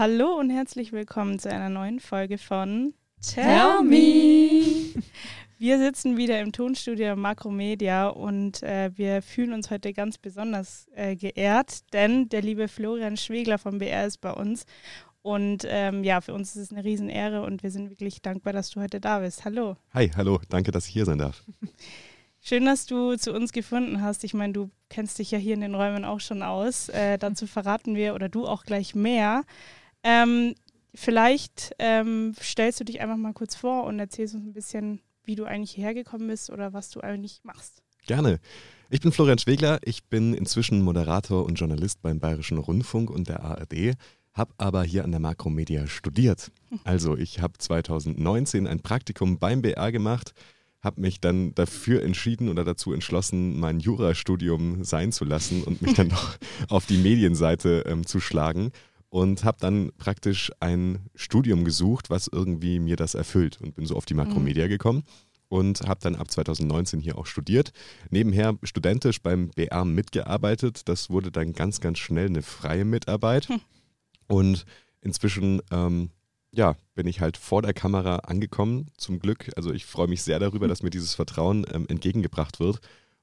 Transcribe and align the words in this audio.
Hallo 0.00 0.38
und 0.38 0.48
herzlich 0.48 0.92
willkommen 0.92 1.38
zu 1.38 1.50
einer 1.50 1.68
neuen 1.68 2.00
Folge 2.00 2.38
von 2.38 2.94
Tell 3.20 3.82
Me. 3.82 4.94
Wir 5.58 5.78
sitzen 5.78 6.16
wieder 6.16 6.40
im 6.40 6.52
Tonstudio 6.52 7.16
Makromedia 7.16 8.08
und 8.08 8.62
äh, 8.62 8.90
wir 8.94 9.20
fühlen 9.20 9.52
uns 9.52 9.70
heute 9.70 9.92
ganz 9.92 10.16
besonders 10.16 10.86
äh, 10.94 11.16
geehrt, 11.16 11.92
denn 11.92 12.30
der 12.30 12.40
liebe 12.40 12.66
Florian 12.68 13.18
Schwegler 13.18 13.58
vom 13.58 13.76
BR 13.76 14.06
ist 14.06 14.22
bei 14.22 14.32
uns. 14.32 14.64
Und 15.20 15.66
ähm, 15.68 16.02
ja, 16.02 16.22
für 16.22 16.32
uns 16.32 16.56
ist 16.56 16.62
es 16.62 16.72
eine 16.72 16.82
Riesenehre 16.82 17.42
und 17.42 17.62
wir 17.62 17.70
sind 17.70 17.90
wirklich 17.90 18.22
dankbar, 18.22 18.54
dass 18.54 18.70
du 18.70 18.80
heute 18.80 19.02
da 19.02 19.18
bist. 19.18 19.44
Hallo. 19.44 19.76
Hi, 19.92 20.08
hallo, 20.16 20.40
danke, 20.48 20.70
dass 20.70 20.86
ich 20.86 20.94
hier 20.94 21.04
sein 21.04 21.18
darf. 21.18 21.44
Schön, 22.40 22.64
dass 22.64 22.86
du 22.86 23.16
zu 23.16 23.34
uns 23.34 23.52
gefunden 23.52 24.00
hast. 24.00 24.24
Ich 24.24 24.32
meine, 24.32 24.54
du 24.54 24.70
kennst 24.88 25.18
dich 25.18 25.30
ja 25.30 25.36
hier 25.36 25.52
in 25.52 25.60
den 25.60 25.74
Räumen 25.74 26.06
auch 26.06 26.20
schon 26.20 26.42
aus. 26.42 26.88
Äh, 26.88 27.18
dazu 27.18 27.46
verraten 27.46 27.96
wir 27.96 28.14
oder 28.14 28.30
du 28.30 28.46
auch 28.46 28.64
gleich 28.64 28.94
mehr. 28.94 29.42
Ähm, 30.02 30.54
vielleicht 30.94 31.74
ähm, 31.78 32.34
stellst 32.40 32.80
du 32.80 32.84
dich 32.84 33.00
einfach 33.00 33.16
mal 33.16 33.32
kurz 33.32 33.54
vor 33.54 33.84
und 33.84 33.98
erzählst 33.98 34.34
uns 34.34 34.46
ein 34.46 34.52
bisschen, 34.52 35.00
wie 35.24 35.34
du 35.34 35.44
eigentlich 35.44 35.72
hierher 35.72 35.94
gekommen 35.94 36.28
bist 36.28 36.50
oder 36.50 36.72
was 36.72 36.90
du 36.90 37.00
eigentlich 37.00 37.40
machst. 37.44 37.82
Gerne. 38.06 38.40
Ich 38.88 39.00
bin 39.00 39.12
Florian 39.12 39.38
Schwegler. 39.38 39.78
Ich 39.84 40.04
bin 40.04 40.34
inzwischen 40.34 40.82
Moderator 40.82 41.44
und 41.44 41.54
Journalist 41.54 42.02
beim 42.02 42.18
Bayerischen 42.18 42.58
Rundfunk 42.58 43.10
und 43.10 43.28
der 43.28 43.44
ARD, 43.44 43.94
habe 44.32 44.52
aber 44.58 44.82
hier 44.82 45.04
an 45.04 45.10
der 45.12 45.20
Makromedia 45.20 45.86
studiert. 45.86 46.50
Also 46.84 47.16
ich 47.16 47.40
habe 47.40 47.58
2019 47.58 48.66
ein 48.66 48.80
Praktikum 48.80 49.38
beim 49.38 49.60
BR 49.60 49.92
gemacht, 49.92 50.32
habe 50.80 51.00
mich 51.00 51.20
dann 51.20 51.54
dafür 51.54 52.02
entschieden 52.02 52.48
oder 52.48 52.64
dazu 52.64 52.92
entschlossen, 52.92 53.60
mein 53.60 53.80
Jurastudium 53.80 54.82
sein 54.82 55.12
zu 55.12 55.24
lassen 55.24 55.62
und 55.62 55.82
mich 55.82 55.94
dann 55.94 56.08
doch 56.10 56.38
auf 56.68 56.86
die 56.86 56.96
Medienseite 56.96 57.84
ähm, 57.86 58.06
zu 58.06 58.18
schlagen 58.18 58.72
und 59.10 59.44
habe 59.44 59.58
dann 59.60 59.90
praktisch 59.98 60.50
ein 60.60 61.10
Studium 61.14 61.64
gesucht, 61.64 62.10
was 62.10 62.28
irgendwie 62.28 62.78
mir 62.78 62.96
das 62.96 63.14
erfüllt 63.14 63.60
und 63.60 63.74
bin 63.74 63.84
so 63.84 63.96
auf 63.96 64.06
die 64.06 64.14
Makromedia 64.14 64.66
mhm. 64.66 64.70
gekommen 64.70 65.02
und 65.48 65.82
habe 65.82 66.00
dann 66.00 66.14
ab 66.14 66.30
2019 66.30 67.00
hier 67.00 67.18
auch 67.18 67.26
studiert. 67.26 67.72
Nebenher 68.08 68.56
studentisch 68.62 69.20
beim 69.20 69.50
BR 69.50 69.84
mitgearbeitet. 69.84 70.88
Das 70.88 71.10
wurde 71.10 71.32
dann 71.32 71.52
ganz, 71.52 71.80
ganz 71.80 71.98
schnell 71.98 72.26
eine 72.26 72.42
freie 72.42 72.84
Mitarbeit. 72.84 73.48
Hm. 73.48 73.60
Und 74.28 74.64
inzwischen 75.00 75.60
ähm, 75.72 76.10
ja, 76.52 76.76
bin 76.94 77.08
ich 77.08 77.20
halt 77.20 77.36
vor 77.36 77.62
der 77.62 77.74
Kamera 77.74 78.16
angekommen, 78.18 78.86
zum 78.96 79.18
Glück. 79.18 79.50
Also 79.56 79.72
ich 79.72 79.86
freue 79.86 80.06
mich 80.06 80.22
sehr 80.22 80.38
darüber, 80.38 80.66
hm. 80.66 80.68
dass 80.68 80.84
mir 80.84 80.90
dieses 80.90 81.16
Vertrauen 81.16 81.66
ähm, 81.74 81.84
entgegengebracht 81.88 82.60
wird 82.60 82.78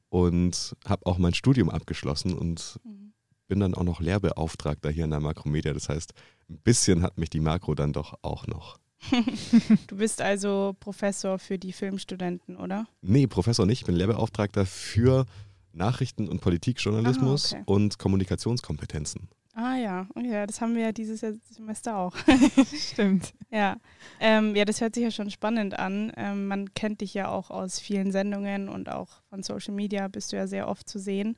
und 0.10 0.76
habe 0.86 1.06
auch 1.06 1.18
mein 1.18 1.34
Studium 1.34 1.70
abgeschlossen 1.70 2.34
und 2.34 2.78
mhm 2.84 3.14
bin 3.48 3.60
dann 3.60 3.74
auch 3.74 3.84
noch 3.84 4.00
Lehrbeauftragter 4.00 4.90
hier 4.90 5.06
in 5.06 5.12
der 5.12 5.20
Makromedia. 5.20 5.74
Das 5.74 5.90
heißt, 5.90 6.14
ein 6.50 6.60
bisschen 6.60 7.02
hat 7.02 7.18
mich 7.18 7.30
die 7.30 7.40
Makro 7.40 7.76
dann 7.76 7.94
doch 7.94 8.18
auch 8.22 8.48
noch. 8.48 8.78
du 9.88 9.98
bist 9.98 10.22
also 10.22 10.76
Professor 10.80 11.40
für 11.40 11.58
die 11.60 11.72
Filmstudenten, 11.72 12.58
oder? 12.58 12.88
Nee, 13.02 13.28
Professor 13.28 13.66
nicht. 13.66 13.82
Ich 13.82 13.86
bin 13.86 13.96
Lehrbeauftragter 13.96 14.66
für 14.66 15.26
Nachrichten- 15.72 16.28
und 16.28 16.42
Politikjournalismus 16.42 17.54
ah, 17.54 17.58
okay. 17.58 17.64
und 17.68 18.00
Kommunikationskompetenzen. 18.00 19.30
Ah 19.54 19.76
ja, 19.76 20.08
ja, 20.22 20.46
das 20.46 20.62
haben 20.62 20.76
wir 20.76 20.84
ja 20.84 20.92
dieses 20.92 21.22
Semester 21.50 21.98
auch. 21.98 22.16
Stimmt. 22.92 23.34
Ja. 23.50 23.78
Ähm, 24.20 24.56
ja, 24.56 24.66
das 24.66 24.82
hört 24.82 24.94
sich 24.94 25.04
ja 25.04 25.10
schon 25.10 25.32
spannend 25.32 25.80
an. 25.80 26.12
Ähm, 26.16 26.48
man 26.48 26.76
kennt 26.76 27.02
dich 27.02 27.16
ja 27.16 27.30
auch 27.30 27.50
aus 27.50 27.80
vielen 27.80 28.12
Sendungen 28.12 28.70
und 28.70 28.90
auch 28.90 29.24
von 29.30 29.42
Social 29.42 29.74
Media 29.74 30.10
bist 30.10 30.32
du 30.32 30.36
ja 30.36 30.46
sehr 30.46 30.68
oft 30.68 30.88
zu 30.88 31.00
sehen. 31.00 31.38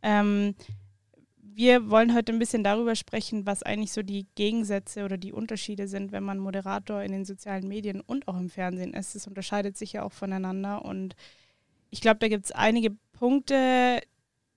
Ähm, 0.00 0.54
wir 1.54 1.90
wollen 1.90 2.14
heute 2.14 2.32
ein 2.32 2.38
bisschen 2.38 2.64
darüber 2.64 2.94
sprechen, 2.94 3.46
was 3.46 3.62
eigentlich 3.62 3.92
so 3.92 4.02
die 4.02 4.26
Gegensätze 4.34 5.04
oder 5.04 5.16
die 5.16 5.32
Unterschiede 5.32 5.88
sind, 5.88 6.12
wenn 6.12 6.22
man 6.22 6.38
Moderator 6.38 7.02
in 7.02 7.12
den 7.12 7.24
sozialen 7.24 7.68
Medien 7.68 8.00
und 8.00 8.28
auch 8.28 8.36
im 8.36 8.50
Fernsehen 8.50 8.94
ist. 8.94 9.14
Es 9.14 9.26
unterscheidet 9.26 9.76
sich 9.76 9.94
ja 9.94 10.02
auch 10.02 10.12
voneinander 10.12 10.84
und 10.84 11.16
ich 11.90 12.00
glaube, 12.00 12.18
da 12.18 12.28
gibt 12.28 12.46
es 12.46 12.52
einige 12.52 12.90
Punkte, 13.12 14.00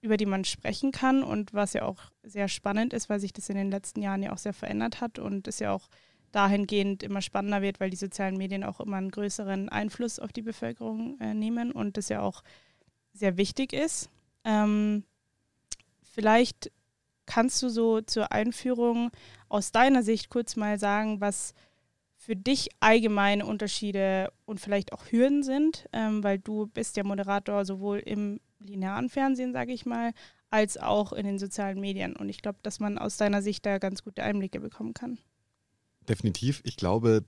über 0.01 0.17
die 0.17 0.25
man 0.25 0.43
sprechen 0.45 0.91
kann 0.91 1.23
und 1.23 1.53
was 1.53 1.73
ja 1.73 1.83
auch 1.83 2.11
sehr 2.23 2.47
spannend 2.47 2.93
ist, 2.93 3.09
weil 3.09 3.19
sich 3.19 3.33
das 3.33 3.49
in 3.49 3.55
den 3.55 3.71
letzten 3.71 4.01
Jahren 4.01 4.23
ja 4.23 4.33
auch 4.33 4.37
sehr 4.37 4.53
verändert 4.53 4.99
hat 4.99 5.19
und 5.19 5.47
es 5.47 5.59
ja 5.59 5.71
auch 5.71 5.87
dahingehend 6.31 7.03
immer 7.03 7.21
spannender 7.21 7.61
wird, 7.61 7.79
weil 7.79 7.89
die 7.89 7.97
sozialen 7.97 8.37
Medien 8.37 8.63
auch 8.63 8.79
immer 8.79 8.97
einen 8.97 9.11
größeren 9.11 9.69
Einfluss 9.69 10.19
auf 10.19 10.31
die 10.31 10.41
Bevölkerung 10.41 11.19
äh, 11.19 11.33
nehmen 11.33 11.71
und 11.71 11.97
das 11.97 12.09
ja 12.09 12.21
auch 12.21 12.41
sehr 13.13 13.37
wichtig 13.37 13.73
ist. 13.73 14.09
Ähm, 14.43 15.03
vielleicht 16.13 16.71
Kannst 17.25 17.61
du 17.63 17.69
so 17.69 18.01
zur 18.01 18.31
Einführung 18.31 19.11
aus 19.49 19.71
deiner 19.71 20.03
Sicht 20.03 20.29
kurz 20.29 20.55
mal 20.55 20.79
sagen, 20.79 21.21
was 21.21 21.53
für 22.15 22.35
dich 22.35 22.69
allgemeine 22.79 23.45
Unterschiede 23.45 24.31
und 24.45 24.59
vielleicht 24.59 24.93
auch 24.93 25.05
Hürden 25.11 25.41
sind, 25.41 25.87
ähm, 25.91 26.23
weil 26.23 26.37
du 26.37 26.67
bist 26.67 26.95
ja 26.95 27.03
Moderator 27.03 27.65
sowohl 27.65 27.97
im 27.99 28.39
linearen 28.59 29.09
Fernsehen, 29.09 29.53
sage 29.53 29.73
ich 29.73 29.87
mal, 29.87 30.11
als 30.51 30.77
auch 30.77 31.13
in 31.13 31.25
den 31.25 31.39
sozialen 31.39 31.79
Medien. 31.79 32.15
Und 32.15 32.29
ich 32.29 32.41
glaube, 32.41 32.59
dass 32.61 32.79
man 32.79 32.97
aus 32.97 33.17
deiner 33.17 33.41
Sicht 33.41 33.65
da 33.65 33.79
ganz 33.79 34.03
gute 34.03 34.21
Einblicke 34.21 34.59
bekommen 34.59 34.93
kann. 34.93 35.17
Definitiv. 36.07 36.61
Ich 36.63 36.77
glaube, 36.77 37.25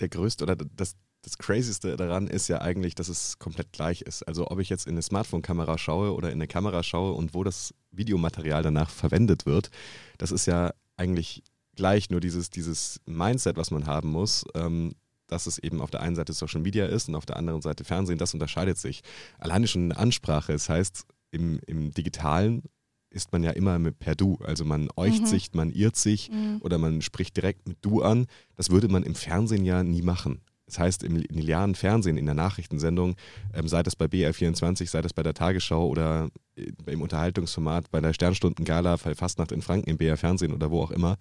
der 0.00 0.08
größte 0.08 0.44
oder 0.44 0.56
das, 0.56 0.96
das 1.22 1.38
Crazyste 1.38 1.96
daran 1.96 2.28
ist 2.28 2.48
ja 2.48 2.60
eigentlich, 2.60 2.94
dass 2.94 3.08
es 3.08 3.38
komplett 3.38 3.72
gleich 3.72 4.02
ist. 4.02 4.22
Also 4.22 4.50
ob 4.50 4.60
ich 4.60 4.68
jetzt 4.68 4.86
in 4.86 4.94
eine 4.94 5.02
Smartphone-Kamera 5.02 5.76
schaue 5.76 6.14
oder 6.14 6.28
in 6.28 6.38
eine 6.38 6.46
Kamera 6.46 6.82
schaue 6.82 7.12
und 7.12 7.34
wo 7.34 7.44
das 7.44 7.74
Videomaterial 7.90 8.62
danach 8.62 8.90
verwendet 8.90 9.44
wird, 9.44 9.70
das 10.18 10.30
ist 10.30 10.46
ja 10.46 10.72
eigentlich 10.96 11.42
gleich, 11.74 12.10
nur 12.10 12.20
dieses, 12.20 12.50
dieses 12.50 13.00
Mindset, 13.06 13.56
was 13.56 13.70
man 13.70 13.86
haben 13.86 14.10
muss, 14.10 14.44
ähm, 14.54 14.94
dass 15.26 15.46
es 15.46 15.58
eben 15.58 15.80
auf 15.80 15.90
der 15.90 16.00
einen 16.00 16.16
Seite 16.16 16.32
Social 16.32 16.60
Media 16.60 16.86
ist 16.86 17.08
und 17.08 17.14
auf 17.14 17.26
der 17.26 17.36
anderen 17.36 17.62
Seite 17.62 17.84
Fernsehen, 17.84 18.18
das 18.18 18.34
unterscheidet 18.34 18.78
sich. 18.78 19.02
Alleine 19.38 19.66
schon 19.66 19.84
eine 19.84 19.96
Ansprache, 19.96 20.52
das 20.52 20.68
heißt, 20.68 21.04
im, 21.30 21.60
im 21.66 21.92
Digitalen 21.92 22.62
ist 23.10 23.32
man 23.32 23.42
ja 23.42 23.50
immer 23.52 23.78
mit 23.78 23.98
per 23.98 24.14
Du. 24.14 24.38
Also 24.42 24.64
man 24.64 24.88
eucht 24.96 25.22
mhm. 25.22 25.26
sich, 25.26 25.54
man 25.54 25.70
irrt 25.70 25.96
sich 25.96 26.30
mhm. 26.30 26.58
oder 26.60 26.78
man 26.78 27.02
spricht 27.02 27.36
direkt 27.36 27.66
mit 27.68 27.78
Du 27.80 28.02
an. 28.02 28.26
Das 28.56 28.70
würde 28.70 28.88
man 28.88 29.02
im 29.02 29.14
Fernsehen 29.14 29.64
ja 29.64 29.82
nie 29.82 30.02
machen. 30.02 30.40
Das 30.68 30.78
heißt, 30.78 31.02
im 31.02 31.16
linearen 31.16 31.74
Fernsehen, 31.74 32.18
in 32.18 32.26
der 32.26 32.34
Nachrichtensendung, 32.34 33.16
ähm, 33.54 33.68
sei 33.68 33.82
das 33.82 33.96
bei 33.96 34.04
BR24, 34.04 34.86
sei 34.86 35.00
das 35.00 35.14
bei 35.14 35.22
der 35.22 35.32
Tagesschau 35.32 35.88
oder 35.88 36.28
äh, 36.56 36.72
im 36.86 37.00
Unterhaltungsformat, 37.00 37.90
bei 37.90 38.02
der 38.02 38.12
Sternstunden-Gala, 38.12 38.98
Fastnacht 38.98 39.50
in 39.50 39.62
Franken 39.62 39.88
im 39.88 39.96
BR 39.96 40.18
Fernsehen 40.18 40.52
oder 40.52 40.70
wo 40.70 40.82
auch 40.82 40.90
immer, 40.90 41.16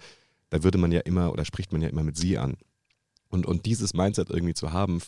da 0.49 0.63
würde 0.63 0.77
man 0.77 0.91
ja 0.91 0.99
immer 0.99 1.31
oder 1.31 1.45
spricht 1.45 1.71
man 1.71 1.81
ja 1.81 1.87
immer 1.87 2.03
mit 2.03 2.17
sie 2.17 2.37
an. 2.37 2.57
Und, 3.29 3.45
und 3.45 3.65
dieses 3.65 3.93
Mindset 3.93 4.29
irgendwie 4.29 4.53
zu 4.53 4.73
haben, 4.73 5.01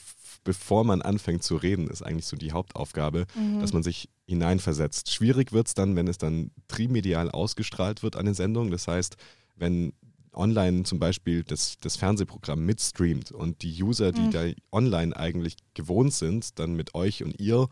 bevor 0.46 0.86
man 0.86 1.02
anfängt 1.02 1.44
zu 1.44 1.58
reden, 1.58 1.90
ist 1.90 2.02
eigentlich 2.02 2.26
so 2.26 2.38
die 2.38 2.54
Hauptaufgabe, 2.54 3.26
mhm. 3.36 3.60
dass 3.60 3.74
man 3.74 3.84
sich 3.84 4.10
hineinversetzt. 4.26 5.12
Schwierig 5.12 5.52
wird 5.52 5.68
es 5.68 5.74
dann, 5.74 5.96
wenn 5.98 6.08
es 6.08 6.18
dann 6.18 6.52
trimedial 6.70 7.30
ausgestrahlt 7.30 8.04
wird 8.04 8.16
an 8.16 8.26
den 8.26 8.36
Sendungen. 8.36 8.72
Das 8.72 8.88
heißt, 8.88 9.18
wenn 9.56 9.94
online 10.34 10.84
zum 10.84 11.00
Beispiel 11.00 11.44
das, 11.44 11.78
das 11.81 11.95
Fernsehprogramm 11.95 12.66
mitstreamt 12.66 13.31
und 13.31 13.62
die 13.62 13.84
User, 13.84 14.12
die 14.12 14.22
mhm. 14.22 14.31
da 14.31 14.45
online 14.72 15.16
eigentlich 15.16 15.57
gewohnt 15.73 16.13
sind, 16.13 16.59
dann 16.59 16.73
mit 16.73 16.95
euch 16.95 17.23
und 17.23 17.40
ihr 17.40 17.67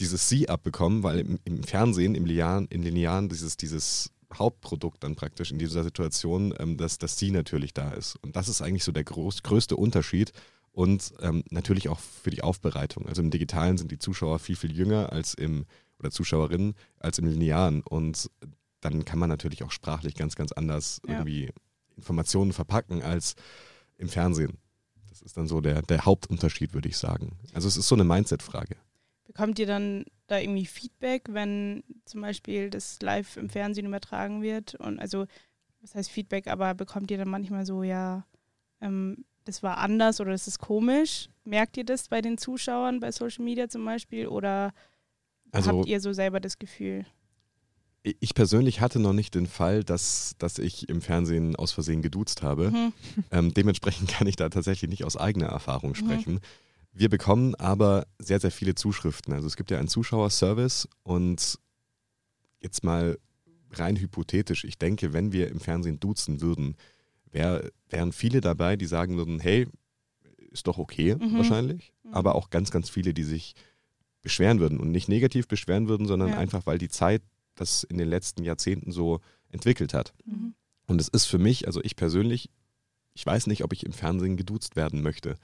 dieses 0.00 0.28
Sie 0.28 0.48
abbekommen, 0.48 1.02
weil 1.02 1.20
im, 1.20 1.38
im 1.44 1.62
Fernsehen, 1.62 2.14
im 2.14 2.26
Linearen, 2.26 2.66
im 2.68 2.82
Linearen 2.82 3.28
dieses, 3.28 3.56
dieses 3.56 4.10
Hauptprodukt 4.34 5.02
dann 5.02 5.16
praktisch 5.16 5.50
in 5.50 5.58
dieser 5.58 5.84
Situation, 5.84 6.54
ähm, 6.58 6.76
dass 6.76 6.98
das 6.98 7.18
Sie 7.18 7.30
natürlich 7.30 7.72
da 7.72 7.92
ist. 7.92 8.16
Und 8.16 8.36
das 8.36 8.48
ist 8.48 8.60
eigentlich 8.60 8.84
so 8.84 8.92
der 8.92 9.04
groß, 9.04 9.42
größte 9.42 9.76
Unterschied 9.76 10.32
und 10.72 11.14
ähm, 11.20 11.42
natürlich 11.50 11.88
auch 11.88 12.00
für 12.00 12.30
die 12.30 12.42
Aufbereitung. 12.42 13.06
Also 13.06 13.22
im 13.22 13.30
Digitalen 13.30 13.78
sind 13.78 13.90
die 13.90 13.98
Zuschauer 13.98 14.38
viel, 14.38 14.56
viel 14.56 14.72
jünger 14.72 15.12
als 15.12 15.32
im, 15.34 15.64
oder 15.98 16.10
Zuschauerinnen 16.10 16.74
als 16.98 17.18
im 17.18 17.26
Linearen 17.26 17.82
und 17.82 18.30
dann 18.80 19.04
kann 19.04 19.18
man 19.18 19.30
natürlich 19.30 19.62
auch 19.62 19.70
sprachlich 19.70 20.14
ganz, 20.14 20.36
ganz 20.36 20.52
anders 20.52 21.00
ja. 21.06 21.14
irgendwie 21.14 21.50
Informationen 21.96 22.52
verpacken 22.52 23.02
als 23.02 23.34
im 23.98 24.08
Fernsehen. 24.08 24.58
Das 25.08 25.22
ist 25.22 25.36
dann 25.36 25.46
so 25.46 25.60
der, 25.60 25.82
der 25.82 26.04
Hauptunterschied, 26.04 26.74
würde 26.74 26.88
ich 26.88 26.96
sagen. 26.96 27.38
Also 27.54 27.68
es 27.68 27.76
ist 27.76 27.88
so 27.88 27.94
eine 27.94 28.04
Mindset-Frage. 28.04 28.76
Bekommt 29.24 29.58
ihr 29.58 29.66
dann 29.66 30.04
da 30.26 30.38
irgendwie 30.38 30.66
Feedback, 30.66 31.24
wenn 31.30 31.82
zum 32.04 32.20
Beispiel 32.20 32.70
das 32.70 33.00
live 33.00 33.36
im 33.36 33.48
Fernsehen 33.48 33.86
übertragen 33.86 34.42
wird? 34.42 34.74
Und 34.76 34.98
also, 35.00 35.26
was 35.80 35.94
heißt 35.94 36.10
Feedback, 36.10 36.46
aber 36.48 36.74
bekommt 36.74 37.10
ihr 37.10 37.18
dann 37.18 37.28
manchmal 37.28 37.64
so, 37.64 37.82
ja, 37.82 38.24
ähm, 38.80 39.24
das 39.44 39.62
war 39.62 39.78
anders 39.78 40.20
oder 40.20 40.32
das 40.32 40.46
ist 40.46 40.58
komisch? 40.58 41.28
Merkt 41.44 41.76
ihr 41.76 41.84
das 41.84 42.08
bei 42.08 42.20
den 42.20 42.36
Zuschauern 42.36 43.00
bei 43.00 43.10
Social 43.12 43.44
Media 43.44 43.68
zum 43.68 43.84
Beispiel? 43.84 44.26
Oder 44.26 44.74
also, 45.52 45.78
habt 45.78 45.86
ihr 45.86 46.00
so 46.00 46.12
selber 46.12 46.40
das 46.40 46.58
Gefühl? 46.58 47.06
Ich 48.20 48.34
persönlich 48.34 48.80
hatte 48.80 48.98
noch 49.00 49.12
nicht 49.12 49.34
den 49.34 49.46
Fall, 49.46 49.82
dass, 49.82 50.34
dass 50.38 50.58
ich 50.58 50.88
im 50.88 51.00
Fernsehen 51.02 51.56
aus 51.56 51.72
Versehen 51.72 52.02
geduzt 52.02 52.42
habe. 52.42 52.70
Mhm. 52.70 52.92
Ähm, 53.30 53.54
dementsprechend 53.54 54.08
kann 54.10 54.26
ich 54.26 54.36
da 54.36 54.48
tatsächlich 54.48 54.88
nicht 54.90 55.04
aus 55.04 55.16
eigener 55.16 55.46
Erfahrung 55.46 55.90
mhm. 55.90 55.94
sprechen. 55.96 56.34
Mhm. 56.34 56.40
Wir 56.92 57.08
bekommen 57.10 57.54
aber 57.56 58.06
sehr, 58.18 58.40
sehr 58.40 58.50
viele 58.50 58.74
Zuschriften. 58.74 59.34
Also 59.34 59.46
es 59.46 59.56
gibt 59.56 59.70
ja 59.70 59.78
einen 59.78 59.88
Zuschauerservice 59.88 60.88
und 61.02 61.58
jetzt 62.60 62.84
mal 62.84 63.18
rein 63.72 63.96
hypothetisch, 63.96 64.64
ich 64.64 64.78
denke, 64.78 65.12
wenn 65.12 65.32
wir 65.32 65.48
im 65.48 65.60
Fernsehen 65.60 66.00
duzen 66.00 66.40
würden, 66.40 66.76
wär, 67.30 67.70
wären 67.90 68.12
viele 68.12 68.40
dabei, 68.40 68.76
die 68.76 68.86
sagen 68.86 69.16
würden, 69.16 69.40
hey, 69.40 69.66
ist 70.50 70.66
doch 70.66 70.78
okay 70.78 71.16
Mhm. 71.16 71.36
wahrscheinlich, 71.36 71.92
Mhm. 72.04 72.14
aber 72.14 72.34
auch 72.34 72.48
ganz, 72.50 72.70
ganz 72.70 72.88
viele, 72.88 73.12
die 73.12 73.24
sich 73.24 73.54
beschweren 74.22 74.60
würden 74.60 74.80
und 74.80 74.90
nicht 74.90 75.08
negativ 75.08 75.48
beschweren 75.48 75.88
würden, 75.88 76.06
sondern 76.06 76.30
Ja. 76.30 76.38
einfach, 76.38 76.64
weil 76.66 76.78
die 76.78 76.88
Zeit 76.88 77.22
das 77.56 77.82
in 77.84 77.98
den 77.98 78.08
letzten 78.08 78.44
Jahrzehnten 78.44 78.92
so 78.92 79.20
entwickelt 79.50 79.92
hat. 79.94 80.14
Mhm. 80.24 80.54
Und 80.86 81.00
es 81.00 81.08
ist 81.08 81.24
für 81.26 81.38
mich, 81.38 81.66
also 81.66 81.80
ich 81.82 81.96
persönlich, 81.96 82.50
ich 83.14 83.26
weiß 83.26 83.46
nicht, 83.48 83.64
ob 83.64 83.72
ich 83.72 83.84
im 83.84 83.92
Fernsehen 83.92 84.36
geduzt 84.36 84.76
werden 84.76 85.02
möchte. 85.02 85.36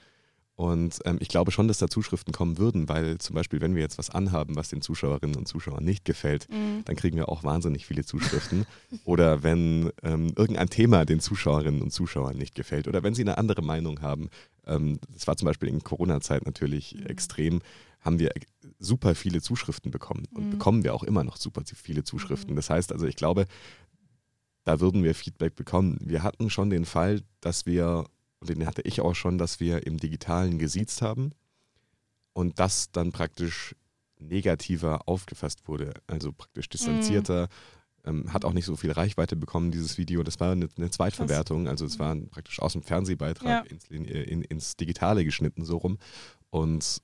Und 0.55 0.99
ähm, 1.05 1.17
ich 1.19 1.29
glaube 1.29 1.51
schon, 1.51 1.67
dass 1.67 1.79
da 1.79 1.87
Zuschriften 1.87 2.31
kommen 2.31 2.59
würden, 2.59 2.87
weil 2.87 3.17
zum 3.17 3.33
Beispiel, 3.33 3.59
wenn 3.59 3.73
wir 3.73 3.81
jetzt 3.81 3.97
was 3.97 4.11
anhaben, 4.11 4.55
was 4.55 4.69
den 4.69 4.83
Zuschauerinnen 4.83 5.35
und 5.35 5.47
Zuschauern 5.47 5.83
nicht 5.83 6.05
gefällt, 6.05 6.47
Mhm. 6.49 6.85
dann 6.85 6.95
kriegen 6.95 7.17
wir 7.17 7.27
auch 7.27 7.43
wahnsinnig 7.43 7.87
viele 7.87 8.05
Zuschriften. 8.05 8.65
oder 9.03 9.41
wenn 9.41 9.89
ähm, 10.03 10.31
irgendein 10.35 10.69
Thema 10.69 11.05
den 11.05 11.19
Zuschauerinnen 11.19 11.81
und 11.81 11.91
Zuschauern 11.91 12.37
nicht 12.37 12.53
gefällt 12.53 12.87
oder 12.87 13.01
wenn 13.01 13.15
sie 13.15 13.23
eine 13.23 13.39
andere 13.39 13.63
Meinung 13.63 14.01
haben. 14.01 14.29
Ähm, 14.67 14.99
das 15.11 15.25
war 15.25 15.35
zum 15.37 15.47
Beispiel 15.47 15.69
in 15.69 15.83
Corona-Zeit 15.83 16.45
natürlich 16.45 16.95
Mhm. 16.95 17.05
extrem, 17.07 17.61
haben 18.03 18.19
wir 18.19 18.31
super 18.79 19.15
viele 19.15 19.41
Zuschriften 19.41 19.91
bekommen 19.91 20.25
und 20.33 20.45
Mhm. 20.45 20.49
bekommen 20.51 20.83
wir 20.83 20.93
auch 20.93 21.03
immer 21.03 21.23
noch 21.23 21.37
super 21.37 21.63
viele 21.65 22.03
Zuschriften. 22.03 22.51
Mhm. 22.51 22.57
Das 22.57 22.69
heißt 22.69 22.91
also, 22.91 23.05
ich 23.07 23.15
glaube, 23.15 23.45
da 24.65 24.79
würden 24.79 25.03
wir 25.03 25.15
Feedback 25.15 25.55
bekommen. 25.55 25.97
Wir 26.01 26.23
hatten 26.23 26.49
schon 26.49 26.69
den 26.69 26.85
Fall, 26.85 27.21
dass 27.41 27.65
wir, 27.65 28.05
und 28.39 28.49
den 28.49 28.65
hatte 28.65 28.81
ich 28.83 29.01
auch 29.01 29.15
schon, 29.15 29.37
dass 29.37 29.59
wir 29.59 29.85
im 29.85 29.97
Digitalen 29.97 30.59
gesiezt 30.59 31.01
haben 31.01 31.31
und 32.33 32.59
das 32.59 32.91
dann 32.91 33.11
praktisch 33.11 33.75
negativer 34.19 35.07
aufgefasst 35.07 35.67
wurde, 35.67 35.93
also 36.07 36.31
praktisch 36.31 36.69
distanzierter, 36.69 37.49
ähm, 38.05 38.31
hat 38.33 38.45
auch 38.45 38.53
nicht 38.53 38.65
so 38.65 38.75
viel 38.77 38.91
Reichweite 38.91 39.35
bekommen, 39.35 39.71
dieses 39.71 39.97
Video. 39.97 40.23
Das 40.23 40.39
war 40.39 40.51
eine, 40.53 40.69
eine 40.77 40.89
Zweitverwertung, 40.91 41.67
also 41.67 41.85
es 41.85 41.99
war 41.99 42.15
praktisch 42.15 42.59
aus 42.61 42.73
dem 42.73 42.83
Fernsehbeitrag 42.83 43.65
Ja. 43.65 43.69
ins, 43.71 43.85
in, 43.89 44.05
in, 44.05 44.41
ins 44.43 44.75
Digitale 44.77 45.25
geschnitten, 45.25 45.65
so 45.65 45.77
rum. 45.77 45.97
Und 46.49 47.01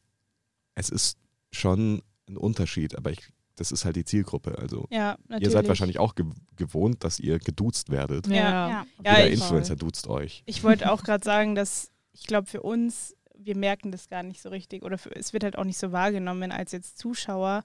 es 0.76 0.90
ist 0.90 1.18
schon 1.52 2.02
ein 2.28 2.38
Unterschied, 2.38 2.96
aber 2.96 3.12
ich, 3.12 3.20
das 3.56 3.72
ist 3.72 3.86
halt 3.86 3.96
die 3.96 4.06
Zielgruppe. 4.06 4.58
Also 4.58 4.88
Ja, 4.90 5.18
natürlich. 5.28 5.44
ihr 5.44 5.52
seid 5.52 5.68
wahrscheinlich 5.68 6.00
auch 6.00 6.16
ge 6.16 6.26
gewohnt, 6.56 7.04
dass 7.04 7.20
ihr 7.20 7.40
geduzt 7.40 7.90
werdet. 7.90 8.28
Ja. 8.28 8.86
Ja, 9.04 9.18
Jeder 9.18 9.30
Influencer 9.30 9.76
duzt 9.76 10.08
euch. 10.08 10.44
Ich 10.46 10.64
wollte 10.64 10.92
auch 10.92 11.04
gerade 11.04 11.24
sagen, 11.24 11.56
dass 11.56 11.92
ich 12.12 12.28
glaube, 12.28 12.48
für 12.48 12.62
uns, 12.62 13.16
wir 13.38 13.56
merken 13.56 13.92
das 13.92 14.08
gar 14.10 14.24
nicht 14.24 14.42
so 14.42 14.50
richtig 14.50 14.84
oder 14.84 14.98
für, 14.98 15.16
es 15.16 15.34
wird 15.34 15.44
halt 15.44 15.58
auch 15.58 15.64
nicht 15.64 15.78
so 15.78 15.92
wahrgenommen 15.92 16.52
als 16.52 16.72
jetzt 16.74 16.98
Zuschauer, 16.98 17.64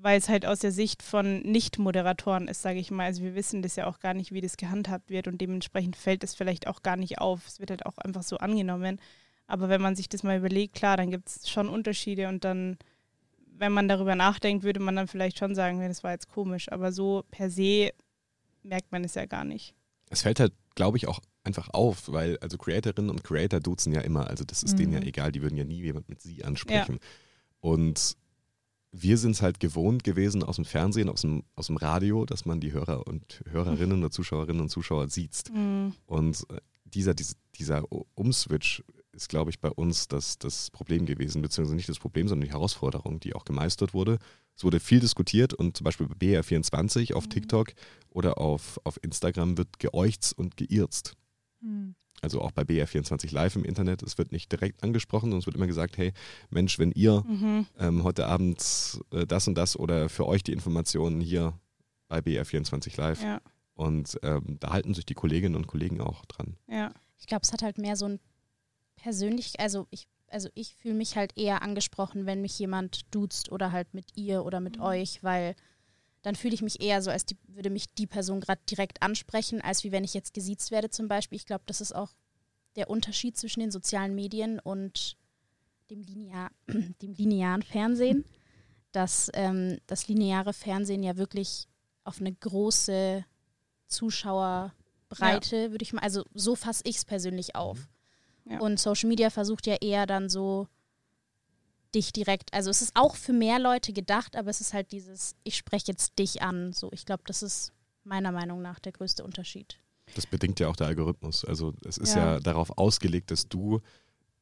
weil 0.00 0.18
es 0.18 0.28
halt 0.28 0.46
aus 0.46 0.60
der 0.60 0.70
Sicht 0.72 1.02
von 1.02 1.40
Nicht-Moderatoren 1.40 2.46
ist, 2.46 2.62
sage 2.62 2.78
ich 2.78 2.90
mal. 2.90 3.06
Also 3.06 3.22
wir 3.22 3.34
wissen 3.34 3.62
das 3.62 3.76
ja 3.76 3.86
auch 3.86 3.98
gar 4.00 4.14
nicht, 4.14 4.32
wie 4.32 4.40
das 4.40 4.56
gehandhabt 4.56 5.10
wird 5.10 5.26
und 5.26 5.40
dementsprechend 5.40 5.96
fällt 5.96 6.22
es 6.22 6.34
vielleicht 6.34 6.66
auch 6.66 6.82
gar 6.82 6.96
nicht 6.96 7.18
auf. 7.18 7.46
Es 7.46 7.58
wird 7.58 7.70
halt 7.70 7.86
auch 7.86 7.98
einfach 7.98 8.22
so 8.22 8.36
angenommen. 8.38 9.00
Aber 9.48 9.68
wenn 9.68 9.80
man 9.80 9.96
sich 9.96 10.08
das 10.08 10.22
mal 10.22 10.38
überlegt, 10.38 10.74
klar, 10.74 10.96
dann 10.96 11.10
gibt 11.10 11.28
es 11.28 11.48
schon 11.50 11.68
Unterschiede 11.68 12.28
und 12.28 12.44
dann, 12.44 12.76
wenn 13.56 13.72
man 13.72 13.88
darüber 13.88 14.14
nachdenkt, 14.14 14.62
würde 14.62 14.78
man 14.78 14.94
dann 14.94 15.08
vielleicht 15.08 15.38
schon 15.38 15.54
sagen, 15.56 15.80
ja, 15.80 15.88
das 15.88 16.04
war 16.04 16.12
jetzt 16.12 16.28
komisch. 16.28 16.70
Aber 16.70 16.92
so 16.92 17.24
per 17.30 17.50
se 17.50 17.90
merkt 18.62 18.92
man 18.92 19.02
es 19.04 19.14
ja 19.14 19.24
gar 19.26 19.44
nicht. 19.44 19.74
Es 20.10 20.22
fällt 20.22 20.38
halt, 20.38 20.52
glaube 20.74 20.98
ich, 20.98 21.08
auch 21.08 21.20
einfach 21.44 21.70
auf, 21.72 22.12
weil 22.12 22.38
also 22.40 22.58
Creatorinnen 22.58 23.10
und 23.10 23.24
Creator 23.24 23.58
duzen 23.60 23.92
ja 23.92 24.02
immer. 24.02 24.28
Also 24.28 24.44
das 24.44 24.62
ist 24.62 24.78
denen 24.78 24.92
ja 24.92 25.00
Mhm. 25.00 25.06
egal, 25.06 25.32
die 25.32 25.40
würden 25.42 25.56
ja 25.56 25.64
nie 25.64 25.80
jemand 25.82 26.08
mit 26.10 26.20
sie 26.20 26.44
ansprechen. 26.44 26.98
Und 27.60 28.16
wir 28.92 29.18
sind 29.18 29.32
es 29.32 29.42
halt 29.42 29.60
gewohnt 29.60 30.04
gewesen 30.04 30.42
aus 30.42 30.56
dem 30.56 30.64
Fernsehen, 30.66 31.08
aus 31.08 31.22
dem, 31.22 31.42
aus 31.56 31.66
dem 31.68 31.76
Radio, 31.78 32.24
dass 32.26 32.44
man 32.44 32.60
die 32.60 32.72
Hörer 32.72 33.06
und 33.06 33.42
Hörerinnen 33.50 33.98
oder 33.98 34.10
Zuschauerinnen 34.10 34.60
und 34.60 34.68
Zuschauer 34.68 35.08
sieht. 35.08 35.44
Mhm. 35.54 35.94
Und 36.06 36.44
äh, 36.50 36.60
dieser, 36.84 37.14
dieser, 37.14 37.34
dieser 37.58 37.84
Umswitch 38.14 38.82
ist, 39.18 39.28
glaube 39.28 39.50
ich, 39.50 39.60
bei 39.60 39.70
uns 39.70 40.08
das, 40.08 40.38
das 40.38 40.70
Problem 40.70 41.04
gewesen, 41.06 41.42
beziehungsweise 41.42 41.76
nicht 41.76 41.88
das 41.88 41.98
Problem, 41.98 42.28
sondern 42.28 42.46
die 42.46 42.52
Herausforderung, 42.52 43.20
die 43.20 43.34
auch 43.34 43.44
gemeistert 43.44 43.92
wurde. 43.94 44.18
Es 44.56 44.64
wurde 44.64 44.80
viel 44.80 45.00
diskutiert 45.00 45.54
und 45.54 45.76
zum 45.76 45.84
Beispiel 45.84 46.06
bei 46.08 46.14
BR24 46.40 47.14
auf 47.14 47.24
Mhm. 47.26 47.30
TikTok 47.30 47.72
oder 48.10 48.38
auf, 48.38 48.80
auf 48.84 48.98
Instagram 49.02 49.58
wird 49.58 49.78
geäucht 49.78 50.32
und 50.36 50.56
geirzt. 50.56 51.14
Hm. 51.60 51.94
Also 52.20 52.40
auch 52.40 52.50
bei 52.50 52.62
BR24 52.62 53.32
Live 53.32 53.54
im 53.54 53.64
Internet. 53.64 54.02
Es 54.02 54.18
wird 54.18 54.32
nicht 54.32 54.50
direkt 54.50 54.82
angesprochen, 54.82 55.26
sondern 55.26 55.38
es 55.40 55.46
wird 55.46 55.54
immer 55.56 55.68
gesagt, 55.68 55.96
hey 55.98 56.12
Mensch, 56.50 56.78
wenn 56.78 56.90
ihr 56.92 57.22
Mhm. 57.26 57.66
ähm, 57.78 58.02
heute 58.02 58.26
Abend 58.26 59.00
äh, 59.12 59.26
das 59.26 59.46
und 59.46 59.54
das 59.56 59.76
oder 59.78 60.08
für 60.08 60.26
euch 60.26 60.42
die 60.42 60.52
Informationen 60.52 61.20
hier 61.20 61.58
bei 62.08 62.18
BR24 62.18 62.96
Live. 63.00 63.22
Ja, 63.22 63.40
Und 63.74 64.18
ähm, 64.22 64.56
da 64.58 64.70
halten 64.72 64.94
sich 64.94 65.06
die 65.06 65.14
Kolleginnen 65.14 65.54
und 65.54 65.66
Kollegen 65.68 66.00
auch 66.00 66.24
dran. 66.26 66.56
ja. 66.68 66.90
Ich 67.20 67.26
glaube, 67.26 67.42
es 67.42 67.52
hat 67.52 67.62
halt 67.62 67.78
mehr 67.78 67.96
so 67.96 68.04
ein 68.06 68.20
persönlich, 68.98 69.58
also 69.60 69.86
ich, 69.90 70.06
also 70.28 70.48
ich 70.54 70.74
fühle 70.74 70.94
mich 70.94 71.16
halt 71.16 71.36
eher 71.38 71.62
angesprochen, 71.62 72.26
wenn 72.26 72.42
mich 72.42 72.58
jemand 72.58 73.02
duzt 73.14 73.50
oder 73.50 73.72
halt 73.72 73.94
mit 73.94 74.16
ihr 74.16 74.44
oder 74.44 74.60
mit 74.60 74.76
Mhm. 74.76 74.82
euch, 74.82 75.22
weil 75.22 75.54
dann 76.22 76.34
fühle 76.34 76.54
ich 76.54 76.62
mich 76.62 76.82
eher 76.82 77.00
so, 77.00 77.10
als 77.10 77.24
die, 77.24 77.36
würde 77.46 77.70
mich 77.70 77.86
die 77.94 78.06
Person 78.06 78.40
gerade 78.40 78.60
direkt 78.68 79.02
ansprechen, 79.02 79.60
als 79.62 79.84
wie 79.84 79.92
wenn 79.92 80.04
ich 80.04 80.14
jetzt 80.14 80.34
gesiezt 80.34 80.70
werde 80.70 80.90
zum 80.90 81.08
Beispiel. 81.08 81.36
Ich 81.36 81.46
glaube, 81.46 81.64
das 81.66 81.80
ist 81.80 81.94
auch 81.94 82.10
der 82.76 82.90
Unterschied 82.90 83.36
zwischen 83.36 83.60
den 83.60 83.70
sozialen 83.70 84.14
Medien 84.14 84.58
und 84.60 85.16
dem, 85.90 86.02
linear, 86.02 86.50
dem 87.02 87.14
linearen 87.14 87.62
Fernsehen, 87.62 88.24
dass 88.92 89.30
ähm, 89.34 89.78
das 89.86 90.08
lineare 90.08 90.52
Fernsehen 90.52 91.02
ja 91.02 91.16
wirklich 91.16 91.68
auf 92.04 92.20
eine 92.20 92.32
große 92.32 93.24
Zuschauerbreite, 93.86 95.70
würde 95.70 95.82
ich 95.82 95.92
mal, 95.92 96.02
also 96.02 96.24
so 96.34 96.54
fasse 96.54 96.82
ich 96.84 96.96
es 96.96 97.04
persönlich 97.04 97.54
auf. 97.54 97.88
Ja. 98.50 98.60
Und 98.60 98.78
Social 98.80 99.08
Media 99.08 99.30
versucht 99.30 99.66
ja 99.66 99.76
eher 99.80 100.06
dann 100.06 100.28
so 100.28 100.68
dich 101.94 102.12
direkt, 102.12 102.52
also 102.52 102.70
es 102.70 102.82
ist 102.82 102.92
auch 102.94 103.16
für 103.16 103.32
mehr 103.32 103.58
Leute 103.58 103.92
gedacht, 103.92 104.36
aber 104.36 104.50
es 104.50 104.60
ist 104.60 104.74
halt 104.74 104.92
dieses, 104.92 105.36
ich 105.44 105.56
spreche 105.56 105.86
jetzt 105.88 106.18
dich 106.18 106.42
an. 106.42 106.72
So, 106.72 106.90
ich 106.92 107.06
glaube, 107.06 107.22
das 107.26 107.42
ist 107.42 107.72
meiner 108.04 108.30
Meinung 108.32 108.60
nach 108.62 108.78
der 108.78 108.92
größte 108.92 109.24
Unterschied. 109.24 109.78
Das 110.14 110.26
bedingt 110.26 110.60
ja 110.60 110.68
auch 110.68 110.76
der 110.76 110.86
Algorithmus. 110.86 111.44
Also 111.44 111.74
es 111.84 111.98
ist 111.98 112.14
ja, 112.14 112.34
Ja. 112.34 112.40
darauf 112.40 112.76
ausgelegt, 112.78 113.30
dass 113.30 113.48
du 113.48 113.80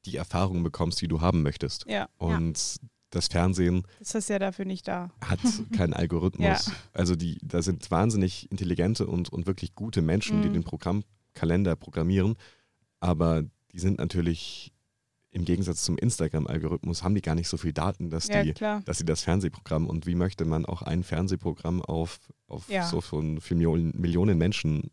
die 0.04 0.16
Erfahrungen 0.16 0.62
bekommst, 0.62 1.00
die 1.00 1.08
du 1.08 1.20
haben 1.20 1.42
möchtest. 1.42 1.84
Ja, 1.88 2.08
Und 2.18 2.76
das 3.10 3.28
Fernsehen 3.28 3.84
das 4.00 4.14
ist 4.14 4.28
ja 4.28 4.38
dafür 4.38 4.64
nicht 4.64 4.86
da. 4.88 5.10
hat 5.24 5.38
keinen 5.72 5.94
Algorithmus. 5.94 6.66
Ja. 6.66 6.72
Also 6.92 7.14
die, 7.16 7.38
da 7.42 7.62
sind 7.62 7.90
wahnsinnig 7.90 8.50
intelligente 8.50 9.06
und, 9.06 9.28
und 9.32 9.46
wirklich 9.46 9.74
gute 9.74 10.02
Menschen, 10.02 10.42
die 10.42 10.48
Mhm. 10.48 10.52
den 10.54 10.64
Programmkalender 10.64 11.74
programmieren. 11.76 12.36
Aber 13.00 13.44
die 13.76 13.80
sind 13.80 13.98
natürlich 13.98 14.72
im 15.30 15.44
Gegensatz 15.44 15.82
zum 15.84 15.98
Instagram-Algorithmus, 15.98 17.02
haben 17.02 17.14
die 17.14 17.20
gar 17.20 17.34
nicht 17.34 17.48
so 17.48 17.58
viel 17.58 17.74
Daten, 17.74 18.08
dass 18.08 18.26
Ja, 18.28 18.42
die 18.42 18.54
klar. 18.54 18.80
dass 18.86 18.96
sie 18.96 19.04
das 19.04 19.22
Fernsehprogramm 19.22 19.86
und 19.86 20.06
wie 20.06 20.14
möchte 20.14 20.46
man 20.46 20.64
auch 20.64 20.80
ein 20.80 21.02
Fernsehprogramm 21.02 21.82
auf, 21.82 22.18
auf 22.46 22.70
Ja. 22.70 22.86
so 22.86 23.02
von 23.02 23.38
Millionen, 23.50 23.92
Millionen 24.00 24.38
Menschen 24.38 24.90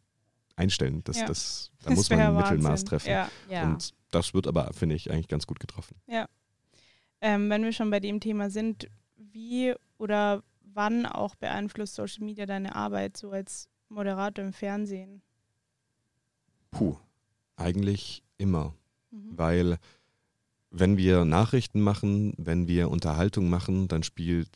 einstellen. 0.57 1.01
Das, 1.05 1.17
Ja. 1.21 1.27
das, 1.27 1.71
da 1.81 1.89
Das 1.91 1.95
muss 1.97 2.09
man 2.09 2.19
ein 2.19 2.35
Mittelmaß 2.35 2.65
Wahnsinn. 2.71 2.85
treffen. 2.87 3.09
Ja. 3.09 3.29
Ja. 3.49 3.63
Und 3.63 3.93
das 4.11 4.33
wird 4.33 4.47
aber, 4.47 4.73
finde 4.73 4.95
ich, 4.95 5.09
eigentlich 5.11 5.29
ganz 5.29 5.47
gut 5.47 5.61
getroffen. 5.61 5.95
Ähm, 7.21 7.49
wenn 7.49 7.63
wir 7.63 7.71
schon 7.71 7.89
bei 7.89 8.01
dem 8.01 8.19
Thema 8.19 8.49
sind, 8.49 8.89
wie 9.15 9.73
oder 9.97 10.43
wann 10.61 11.05
auch 11.05 11.35
beeinflusst 11.35 11.95
Social 11.95 12.25
Media 12.25 12.45
deine 12.45 12.75
Arbeit 12.75 13.15
so 13.15 13.31
als 13.31 13.69
Moderator 13.87 14.43
im 14.43 14.51
Fernsehen? 14.51 15.21
Puh, 16.71 16.97
eigentlich 17.55 18.23
immer. 18.43 18.75
Mhm. 19.09 19.37
Weil 19.37 19.77
wenn 20.69 20.97
wir 20.97 21.23
Nachrichten 21.23 21.81
machen, 21.81 22.33
wenn 22.37 22.67
wir 22.67 22.89
Unterhaltung 22.89 23.49
machen, 23.49 23.87
dann 23.87 24.03
spielt 24.03 24.49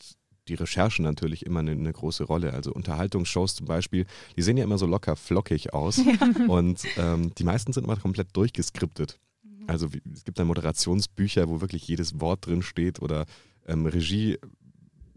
die 0.48 0.56
Recherche 0.56 1.02
natürlich 1.02 1.46
immer 1.46 1.60
eine, 1.60 1.72
eine 1.72 1.92
große 1.92 2.24
Rolle. 2.24 2.54
Also 2.54 2.72
Unterhaltungsshows 2.72 3.56
zum 3.56 3.68
Beispiel, 3.68 4.06
die 4.36 4.42
sehen 4.42 4.58
ja 4.58 4.64
immer 4.64 4.78
so 4.78 4.86
locker 4.86 5.16
flockig 5.16 5.74
aus 5.74 6.00
und 6.48 6.84
ähm, 6.98 7.34
die 7.38 7.44
meisten 7.44 7.74
sind 7.74 7.84
immer 7.84 7.98
komplett 7.98 8.36
durchgeskriptet. 8.36 9.20
Mhm. 9.44 9.66
Also 9.68 9.88
es 10.14 10.24
gibt 10.24 10.40
dann 10.40 10.48
Moderationsbücher, 10.48 11.50
wo 11.50 11.62
wirklich 11.62 11.88
jedes 11.88 12.20
Wort 12.20 12.46
drin 12.46 12.62
steht 12.62 13.02
oder 13.02 13.26
ähm, 13.66 13.86
Regie. 13.86 14.38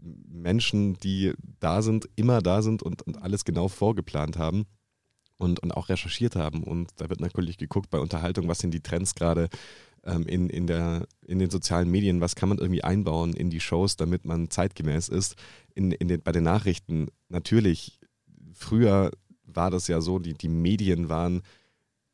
Menschen, 0.03 0.95
die 0.95 1.33
da 1.59 1.83
sind, 1.83 2.09
immer 2.15 2.41
da 2.41 2.63
sind 2.63 2.81
und, 2.81 3.03
und 3.03 3.21
alles 3.21 3.45
genau 3.45 3.67
vorgeplant 3.67 4.35
haben 4.35 4.65
und, 5.41 5.59
und 5.61 5.71
auch 5.71 5.89
recherchiert 5.89 6.35
haben. 6.35 6.63
Und 6.63 6.91
da 6.97 7.09
wird 7.09 7.19
natürlich 7.19 7.57
geguckt 7.57 7.89
bei 7.89 7.99
Unterhaltung, 7.99 8.47
was 8.47 8.59
sind 8.59 8.73
die 8.73 8.81
Trends 8.81 9.15
gerade 9.15 9.49
ähm, 10.03 10.27
in, 10.27 10.49
in, 10.49 10.67
der, 10.67 11.07
in 11.25 11.39
den 11.39 11.49
sozialen 11.49 11.89
Medien, 11.89 12.21
was 12.21 12.35
kann 12.35 12.49
man 12.49 12.59
irgendwie 12.59 12.83
einbauen 12.83 13.33
in 13.33 13.49
die 13.49 13.59
Shows, 13.59 13.95
damit 13.95 14.23
man 14.23 14.51
zeitgemäß 14.51 15.09
ist. 15.09 15.35
In, 15.73 15.91
in 15.91 16.07
den, 16.07 16.21
bei 16.21 16.31
den 16.31 16.43
Nachrichten 16.43 17.07
natürlich, 17.29 17.99
früher 18.53 19.11
war 19.43 19.71
das 19.71 19.87
ja 19.87 19.99
so, 19.99 20.19
die, 20.19 20.35
die 20.35 20.47
Medien 20.47 21.09
waren, 21.09 21.41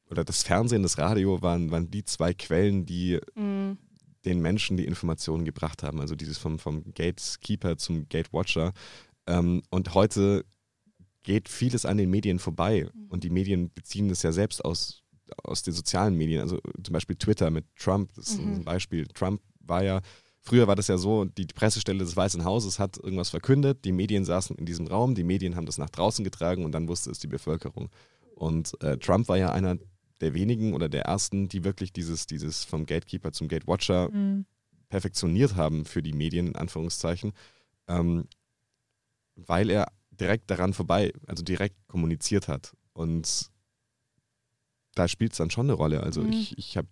oder 0.09 0.23
das 0.23 0.43
Fernsehen, 0.43 0.83
das 0.83 0.97
Radio 0.97 1.41
waren, 1.41 1.69
waren 1.69 1.91
die 1.91 2.05
zwei 2.05 2.33
Quellen, 2.33 2.85
die 2.85 3.19
Mhm. 3.35 3.77
den 4.23 4.41
Menschen 4.41 4.77
die 4.77 4.85
Informationen 4.85 5.43
gebracht 5.43 5.83
haben. 5.83 5.99
Also 5.99 6.15
dieses 6.15 6.37
vom, 6.37 6.59
vom 6.59 6.93
Gatekeeper 6.93 7.77
zum 7.77 8.07
Gatewatcher. 8.07 8.71
Ähm, 9.27 9.63
und 9.69 9.93
heute 9.93 10.45
geht 11.27 11.49
vieles 11.49 11.85
an 11.85 11.97
den 11.97 12.09
Medien 12.09 12.39
vorbei. 12.39 12.89
Mhm. 12.93 13.07
Und 13.09 13.23
die 13.25 13.29
Medien 13.29 13.69
beziehen 13.73 14.07
das 14.07 14.23
ja 14.23 14.31
selbst 14.31 14.63
aus, 14.63 15.03
aus 15.43 15.61
den 15.61 15.73
sozialen 15.73 16.15
Medien. 16.15 16.39
Also 16.41 16.57
zum 16.81 16.93
Beispiel 16.93 17.17
Twitter 17.17 17.51
mit 17.51 17.65
Trump, 17.75 18.13
das 18.15 18.29
ist 18.29 18.39
Mhm. 18.39 18.53
ein 18.55 18.63
Beispiel. 18.63 19.05
Trump 19.07 19.41
war 19.59 19.83
ja, 19.83 19.99
früher 20.39 20.67
war 20.67 20.77
das 20.77 20.87
ja 20.87 20.97
so, 20.97 21.25
die 21.25 21.45
Pressestelle 21.47 21.99
des 21.99 22.15
Weißen 22.15 22.45
Hauses 22.45 22.79
hat 22.79 22.95
irgendwas 22.97 23.29
verkündet, 23.29 23.83
die 23.83 23.91
Medien 23.91 24.23
saßen 24.23 24.55
in 24.55 24.65
diesem 24.65 24.87
Raum, 24.87 25.15
die 25.15 25.25
Medien 25.25 25.57
haben 25.57 25.65
das 25.65 25.77
nach 25.77 25.89
draußen 25.89 26.23
getragen 26.23 26.63
und 26.63 26.71
dann 26.71 26.87
wusste 26.87 27.11
es 27.11 27.19
die 27.19 27.27
Bevölkerung. 27.27 27.89
Und 28.33 28.81
äh, 28.81 28.97
Trump 28.97 29.27
war 29.27 29.37
ja 29.37 29.51
einer 29.51 29.77
der 30.21 30.33
wenigen 30.33 30.73
oder 30.73 30.87
der 30.87 31.01
ersten, 31.03 31.49
die 31.49 31.65
wirklich 31.65 31.91
dieses, 31.91 32.25
dieses 32.25 32.63
vom 32.63 32.85
Gatekeeper 32.85 33.33
zum 33.33 33.49
Gatewatcher 33.49 34.09
Mhm. 34.09 34.45
perfektioniert 34.87 35.55
haben 35.57 35.83
für 35.83 36.01
die 36.01 36.13
Medien, 36.13 36.47
in 36.47 36.55
Anführungszeichen, 36.55 37.33
ähm, 37.89 38.27
weil 39.35 39.69
er 39.69 39.87
direkt 40.19 40.49
daran 40.51 40.73
vorbei, 40.73 41.13
also 41.27 41.43
direkt 41.43 41.75
kommuniziert 41.87 42.47
hat. 42.47 42.75
Und 42.93 43.49
da 44.95 45.07
spielt 45.07 45.31
es 45.33 45.37
dann 45.37 45.51
schon 45.51 45.67
eine 45.67 45.73
Rolle. 45.73 46.01
Also 46.03 46.21
Mhm. 46.21 46.29
ich, 46.29 46.57
ich 46.57 46.77
habe 46.77 46.87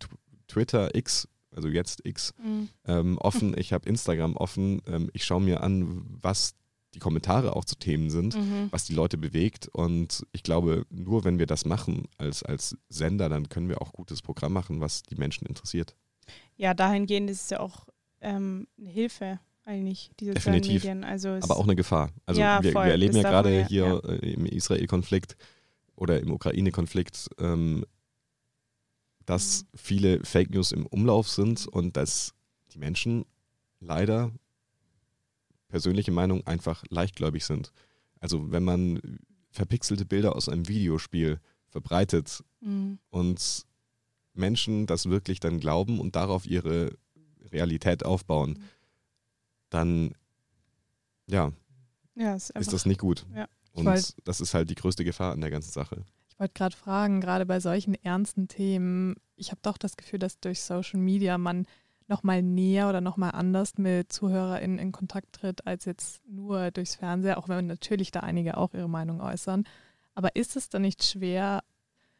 Twitter 0.48 0.94
X, 0.96 1.28
also 1.52 1.68
jetzt 1.68 2.06
X, 2.06 2.34
Mhm. 2.44 2.70
ähm, 2.86 3.18
offen, 3.18 3.58
ich 3.58 3.74
habe 3.74 3.88
Instagram 3.90 4.36
offen, 4.36 4.82
ähm, 4.88 5.10
ich 5.14 5.26
schaue 5.26 5.42
mir 5.42 5.62
an, 5.62 6.06
was 6.22 6.54
die 6.94 7.00
Kommentare 7.00 7.56
auch 7.56 7.66
zu 7.66 7.76
Themen 7.76 8.10
sind, 8.10 8.36
Mhm. 8.38 8.68
was 8.72 8.86
die 8.86 8.94
Leute 8.94 9.18
bewegt. 9.18 9.68
Und 9.70 10.26
ich 10.32 10.44
glaube, 10.44 10.86
nur 10.90 11.24
wenn 11.26 11.40
wir 11.40 11.46
das 11.46 11.66
machen 11.66 12.08
als, 12.18 12.44
als 12.44 12.78
Sender, 12.90 13.28
dann 13.28 13.50
können 13.50 13.68
wir 13.68 13.82
auch 13.82 13.92
gutes 13.92 14.22
Programm 14.22 14.54
machen, 14.54 14.80
was 14.80 15.04
die 15.04 15.16
Menschen 15.16 15.46
interessiert. 15.48 15.96
Ja, 16.56 16.74
dahingehend 16.74 17.30
ist 17.30 17.42
es 17.44 17.50
ja 17.50 17.60
auch 17.60 17.86
ähm, 18.22 18.68
eine 18.80 18.90
Hilfe 18.90 19.40
eigentlich, 19.66 20.12
die 20.20 20.26
sozialen 20.28 20.62
Definitiv. 20.62 20.84
Medien. 20.84 21.04
Also 21.04 21.30
aber 21.30 21.58
auch 21.58 21.64
eine 21.64 21.76
Gefahr. 21.76 22.12
Also 22.26 22.40
Ja, 22.42 22.62
wir, 22.64 22.72
voll. 22.72 22.86
wir 22.86 22.92
erleben 22.92 23.16
ja 23.16 23.24
gerade 23.24 23.62
ja- 23.62 23.68
hier 23.68 24.02
äh, 24.06 24.34
im 24.34 24.46
Israel-Konflikt 24.46 25.36
oder 25.96 26.20
im 26.20 26.32
Ukraine-Konflikt, 26.32 27.30
ähm, 27.40 27.86
dass 29.26 29.64
Mhm. 29.64 29.68
viele 29.78 30.24
Fake 30.26 30.52
News 30.52 30.72
im 30.72 30.86
Umlauf 30.86 31.30
sind 31.30 31.68
und 31.68 31.98
dass 31.98 32.34
die 32.74 32.78
Menschen 32.80 33.26
leider, 33.80 34.32
persönliche 35.68 36.12
Meinung, 36.12 36.46
einfach 36.46 36.84
leichtgläubig 36.90 37.44
sind. 37.46 37.72
Also 38.20 38.52
wenn 38.52 38.64
man 38.64 39.02
verpixelte 39.50 40.06
Bilder 40.06 40.36
aus 40.36 40.48
einem 40.50 40.68
Videospiel 40.68 41.40
verbreitet 41.70 42.44
Mhm. 42.62 43.00
und 43.10 43.66
Menschen 44.34 44.86
das 44.86 45.10
wirklich 45.10 45.40
dann 45.40 45.60
glauben 45.60 46.00
und 46.00 46.16
darauf 46.16 46.46
ihre 46.46 46.96
Realität 47.52 48.06
aufbauen, 48.06 48.52
Mhm. 48.52 48.64
Dann 49.76 50.14
ja, 51.28 51.52
Ja, 52.16 52.36
ist 52.36 52.50
ist 52.52 52.74
das 52.74 52.86
nicht 52.86 53.00
gut. 53.00 53.26
Ja. 53.36 53.48
Und 53.74 53.86
wollt- 53.86 54.16
das 54.24 54.42
ist 54.42 54.54
halt 54.54 54.70
die 54.70 54.76
größte 54.76 55.04
Gefahr 55.04 55.34
an 55.34 55.42
der 55.42 55.50
ganzen 55.52 55.72
Sache. 55.72 56.04
Ich 56.30 56.40
wollte 56.40 56.54
gerade 56.54 56.76
fragen, 56.76 57.22
gerade 57.22 57.46
bei 57.46 57.60
solchen 57.60 57.94
ernsten 58.04 58.48
Themen, 58.48 59.16
ich 59.36 59.52
habe 59.52 59.60
doch 59.64 59.78
das 59.78 59.98
Gefühl, 59.98 60.20
dass 60.20 60.40
durch 60.40 60.62
Social 60.62 61.00
Media 61.00 61.38
man 61.38 61.66
nochmal 62.08 62.42
näher 62.44 62.88
oder 62.90 63.02
nochmal 63.02 63.32
anders 63.32 63.78
mit 63.78 64.12
ZuhörerInnen 64.14 64.78
in 64.80 64.92
Kontakt 64.92 65.34
tritt, 65.34 65.66
als 65.66 65.86
jetzt 65.86 66.26
nur 66.28 66.72
durchs 66.72 66.96
Fernsehen, 66.96 67.36
auch 67.36 67.50
wenn 67.50 67.66
natürlich 67.68 68.12
da 68.12 68.20
einige 68.20 68.58
auch 68.58 68.74
ihre 68.74 68.90
Meinung 68.90 69.22
äußern. 69.22 69.64
Aber 70.14 70.36
ist 70.36 70.56
es 70.56 70.70
dann 70.70 70.84
nicht 70.84 71.04
schwer, 71.04 71.64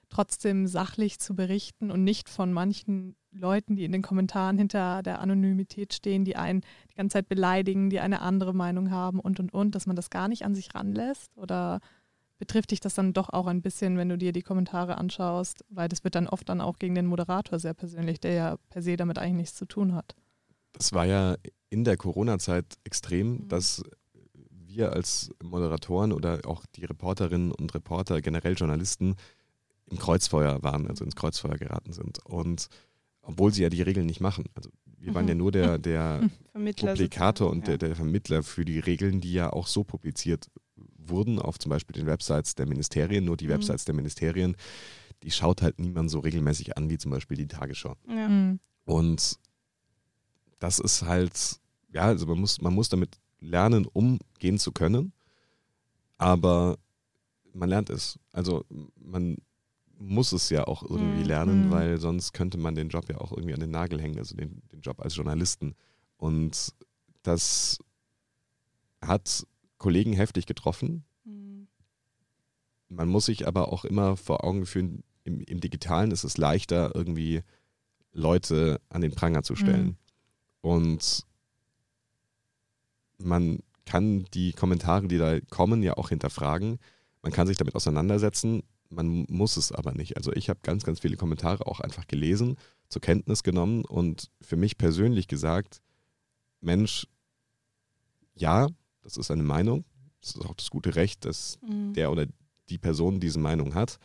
trotzdem 0.10 0.66
sachlich 0.68 1.20
zu 1.20 1.36
berichten 1.36 1.92
und 1.92 2.04
nicht 2.04 2.30
von 2.30 2.52
manchen 2.52 3.16
Leuten, 3.36 3.76
die 3.76 3.86
in 3.86 3.92
den 3.92 4.02
Kommentaren 4.02 4.58
hinter 4.58 5.04
der 5.04 5.20
Anonymität 5.20 5.94
stehen, 5.94 6.26
die 6.26 6.36
einen 6.36 6.62
die 6.92 6.96
ganze 6.96 7.16
Zeit 7.16 7.30
beleidigen, 7.30 7.90
die 7.90 8.00
eine 8.00 8.22
andere 8.22 8.54
Meinung 8.54 8.92
haben 8.92 9.20
und 9.20 9.40
und 9.40 9.54
und, 9.54 9.76
dass 9.76 9.88
man 9.88 9.96
das 9.96 10.10
gar 10.10 10.28
nicht 10.28 10.46
an 10.46 10.56
sich 10.56 10.74
ranlässt? 10.74 11.38
Oder 11.38 11.80
betrifft 12.38 12.72
dich 12.72 12.80
das 12.80 12.94
dann 12.94 13.14
doch 13.14 13.30
auch 13.30 13.48
ein 13.48 13.62
bisschen, 13.62 13.98
wenn 13.98 14.10
du 14.10 14.18
dir 14.18 14.32
die 14.32 14.42
Kommentare 14.42 14.98
anschaust, 14.98 15.64
weil 15.70 15.88
das 15.90 16.04
wird 16.04 16.16
dann 16.16 16.28
oft 16.28 16.50
dann 16.50 16.62
auch 16.62 16.80
gegen 16.80 16.96
den 16.96 17.06
Moderator 17.06 17.60
sehr 17.60 17.74
persönlich, 17.74 18.20
der 18.20 18.34
ja 18.34 18.58
per 18.70 18.82
se 18.82 18.98
damit 18.98 19.18
eigentlich 19.18 19.36
nichts 19.36 19.56
zu 19.56 19.66
tun 19.66 19.94
hat. 19.94 20.16
Das 20.74 20.92
war 20.94 21.06
ja 21.06 21.36
in 21.70 21.84
der 21.84 21.98
Corona-Zeit 21.98 22.66
extrem, 22.84 23.34
Mhm. 23.34 23.48
dass 23.48 23.84
wir 24.50 24.92
als 24.92 25.30
Moderatoren 25.42 26.12
oder 26.12 26.42
auch 26.46 26.66
die 26.76 26.84
Reporterinnen 26.84 27.52
und 27.52 27.74
Reporter, 27.74 28.22
generell 28.22 28.56
Journalisten, 28.56 29.16
im 29.86 29.98
Kreuzfeuer 29.98 30.64
waren, 30.64 30.88
also 30.88 31.06
ins 31.06 31.16
Kreuzfeuer 31.16 31.56
geraten 31.58 31.94
sind. 31.94 32.20
Und 32.26 32.68
obwohl 33.26 33.52
sie 33.54 33.64
ja 33.64 33.70
die 33.70 33.82
Regeln 33.82 34.06
nicht 34.06 34.22
machen. 34.22 34.46
Also 34.56 34.70
wir 34.98 35.14
waren 35.14 35.26
Mhm. 35.26 35.30
ja 35.30 35.36
nur 35.36 35.52
der, 35.52 35.78
der 35.80 36.30
Vermittler 36.52 36.92
Publikator 36.94 37.50
und 37.52 37.68
der, 37.68 37.78
der 37.78 37.96
Vermittler 37.96 38.42
für 38.44 38.66
die 38.66 38.80
Regeln, 38.80 39.20
die 39.22 39.34
ja 39.34 39.52
auch 39.52 39.68
so 39.68 39.84
publiziert 39.84 40.50
wurden 40.98 41.38
auf 41.40 41.60
zum 41.60 41.70
Beispiel 41.70 41.94
den 41.94 42.08
Websites 42.08 42.56
der 42.56 42.66
Ministerien. 42.68 43.26
Nur 43.26 43.38
die 43.38 43.46
Mhm. 43.46 43.52
Websites 43.52 43.86
der 43.86 43.94
Ministerien, 43.94 44.56
die 45.24 45.32
schaut 45.32 45.62
halt 45.62 45.80
niemand 45.80 46.10
so 46.10 46.20
regelmäßig 46.20 46.78
an 46.78 46.90
wie 46.90 46.98
zum 46.98 47.12
Beispiel 47.12 47.38
die 47.38 47.48
Tagesschau. 47.48 47.96
Ja. 48.08 48.16
Ja. 48.16 48.30
Mhm. 48.30 48.60
Und 48.86 49.38
das 50.60 50.80
ist 50.80 51.04
halt, 51.04 51.60
ja, 51.94 52.04
also 52.04 52.26
man 52.26 52.40
muss, 52.40 52.62
man 52.62 52.74
muss 52.74 52.90
damit 52.90 53.18
lernen, 53.40 53.86
umgehen 53.86 54.58
zu 54.58 54.72
können, 54.72 55.12
aber 56.18 56.78
man 57.54 57.70
lernt 57.70 57.90
es. 57.90 58.18
Also 58.32 58.66
man 59.00 59.38
muss 60.08 60.32
es 60.32 60.50
ja 60.50 60.66
auch 60.68 60.84
irgendwie 60.84 61.22
Mhm. 61.22 61.28
lernen, 61.28 61.66
Mhm. 61.68 61.72
weil 61.72 62.00
sonst 62.00 62.34
könnte 62.34 62.58
man 62.58 62.76
den 62.76 62.90
Job 62.90 63.10
ja 63.10 63.18
auch 63.20 63.32
irgendwie 63.32 63.54
an 63.54 63.60
den 63.60 63.72
Nagel 63.72 64.02
hängen, 64.02 64.18
also 64.20 64.36
den, 64.36 64.62
den 64.72 64.82
Job 64.82 65.02
als 65.02 65.16
Journalisten. 65.16 65.76
Und 66.18 66.74
das 67.24 67.80
hat 69.02 69.46
Kollegen 69.78 70.14
heftig 70.14 70.46
getroffen. 70.46 71.04
Mhm. 71.24 71.68
Man 72.90 73.10
muss 73.10 73.26
sich 73.26 73.48
aber 73.48 73.72
auch 73.74 73.84
immer 73.86 74.16
vor 74.16 74.44
Augen 74.44 74.66
führen, 74.66 75.04
im, 75.24 75.42
im 75.42 75.60
Digitalen 75.60 76.12
ist 76.12 76.24
es 76.24 76.38
leichter, 76.38 76.94
irgendwie 76.96 77.42
Leute 78.14 78.80
an 78.90 79.02
den 79.02 79.12
Pranger 79.12 79.44
zu 79.44 79.56
stellen. 79.56 79.86
Mhm. 79.88 79.96
Und 80.62 81.26
man 83.18 83.60
kann 83.86 84.26
die 84.34 84.54
Kommentare, 84.54 85.08
die 85.08 85.18
da 85.18 85.40
kommen, 85.42 85.84
ja 85.84 85.98
auch 85.98 86.10
hinterfragen. 86.10 86.80
Man 87.22 87.32
kann 87.32 87.48
sich 87.48 87.58
damit 87.58 87.76
auseinandersetzen. 87.76 88.64
Man 88.90 89.26
muss 89.30 89.58
es 89.58 89.72
aber 89.72 89.94
nicht. 89.94 90.16
Also 90.18 90.32
ich 90.34 90.50
habe 90.50 90.60
ganz, 90.64 90.84
ganz 90.84 91.00
viele 91.00 91.18
Kommentare 91.18 91.66
auch 91.68 91.80
einfach 91.80 92.08
gelesen, 92.08 92.56
zur 92.90 93.02
Kenntnis 93.02 93.44
genommen 93.44 93.84
und 93.86 94.30
für 94.42 94.56
mich 94.58 94.78
persönlich 94.78 95.28
gesagt, 95.28 95.82
Mensch, 96.62 97.08
ja, 98.36 98.68
das 99.02 99.18
ist 99.18 99.32
eine 99.32 99.44
Meinung. 99.44 99.86
Das 100.22 100.36
ist 100.36 100.46
auch 100.46 100.56
das 100.56 100.70
gute 100.70 100.96
Recht, 100.96 101.26
dass 101.26 101.60
Mhm. 101.62 101.94
der 101.94 102.12
oder 102.12 102.26
die 102.70 102.78
Person 102.78 103.20
diese 103.20 103.40
Meinung 103.40 103.74
hat. 103.76 103.98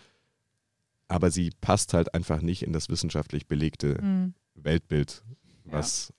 Aber 1.09 1.31
sie 1.31 1.51
passt 1.61 1.93
halt 1.95 2.15
einfach 2.15 2.41
nicht 2.41 2.63
in 2.63 2.73
das 2.73 2.89
wissenschaftlich 2.89 3.47
belegte 3.49 4.01
Mhm. 4.03 4.35
Weltbild, 4.55 5.23
Ja. 5.67 5.73
was 5.73 6.13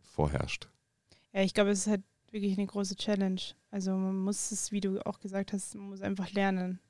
vorherrscht. 0.00 0.68
Ja, 1.32 1.42
ich 1.42 1.54
glaube, 1.54 1.70
es 1.70 1.80
ist 1.80 1.86
halt 1.86 2.02
wirklich 2.30 2.56
eine 2.56 2.66
große 2.66 2.96
Challenge. 2.96 3.40
Also 3.70 3.92
man 3.92 4.16
muss 4.18 4.50
es, 4.52 4.72
wie 4.72 4.80
du 4.80 5.04
auch 5.06 5.18
gesagt 5.20 5.52
hast, 5.52 5.74
man 5.74 5.88
muss 5.88 6.00
einfach 6.00 6.30
lernen. 6.32 6.80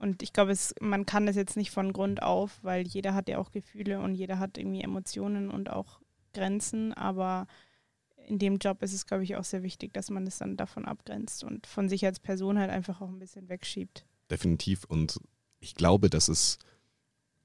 Und 0.00 0.22
ich 0.22 0.32
glaube, 0.32 0.52
es, 0.52 0.74
man 0.80 1.06
kann 1.06 1.26
das 1.26 1.34
jetzt 1.36 1.56
nicht 1.56 1.70
von 1.72 1.92
Grund 1.92 2.22
auf, 2.22 2.58
weil 2.62 2.86
jeder 2.86 3.14
hat 3.14 3.28
ja 3.28 3.38
auch 3.38 3.50
Gefühle 3.50 4.00
und 4.00 4.14
jeder 4.14 4.38
hat 4.38 4.56
irgendwie 4.56 4.80
Emotionen 4.82 5.50
und 5.50 5.70
auch 5.70 6.00
Grenzen. 6.32 6.92
Aber 6.94 7.46
in 8.28 8.38
dem 8.38 8.58
Job 8.58 8.82
ist 8.82 8.92
es, 8.92 9.06
glaube 9.06 9.24
ich, 9.24 9.34
auch 9.36 9.44
sehr 9.44 9.62
wichtig, 9.64 9.92
dass 9.94 10.08
man 10.10 10.24
das 10.24 10.38
dann 10.38 10.56
davon 10.56 10.84
abgrenzt 10.84 11.42
und 11.42 11.66
von 11.66 11.88
sich 11.88 12.04
als 12.06 12.20
Person 12.20 12.58
halt 12.58 12.70
einfach 12.70 13.00
auch 13.00 13.08
ein 13.08 13.18
bisschen 13.18 13.48
wegschiebt. 13.48 14.04
Definitiv. 14.30 14.84
Und 14.84 15.18
ich 15.58 15.74
glaube, 15.74 16.08
dass 16.10 16.28
es 16.28 16.58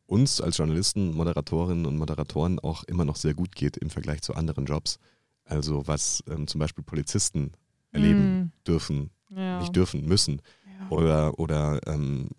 uns 0.05 0.39
als 0.41 0.57
Journalisten, 0.57 1.15
Moderatorinnen 1.15 1.85
und 1.87 1.97
Moderatoren 1.97 2.59
auch 2.59 2.83
immer 2.83 3.05
noch 3.05 3.15
sehr 3.15 3.33
gut 3.33 3.55
geht 3.55 3.77
im 3.77 3.89
Vergleich 3.89 4.21
zu 4.21 4.35
anderen 4.35 4.65
Jobs. 4.65 4.99
Also 5.45 5.87
was 5.87 6.23
ähm, 6.29 6.45
zum 6.47 6.59
Beispiel 6.59 6.83
Polizisten 6.83 7.53
erleben 7.91 8.39
Mhm. 8.41 8.51
dürfen, 8.67 9.09
Ja. 9.29 9.59
nicht 9.59 9.75
dürfen, 9.75 10.05
müssen. 10.05 10.41
Ja. 10.79 10.89
Oder, 10.89 11.39
oder 11.39 11.79
ähm, 11.87 12.29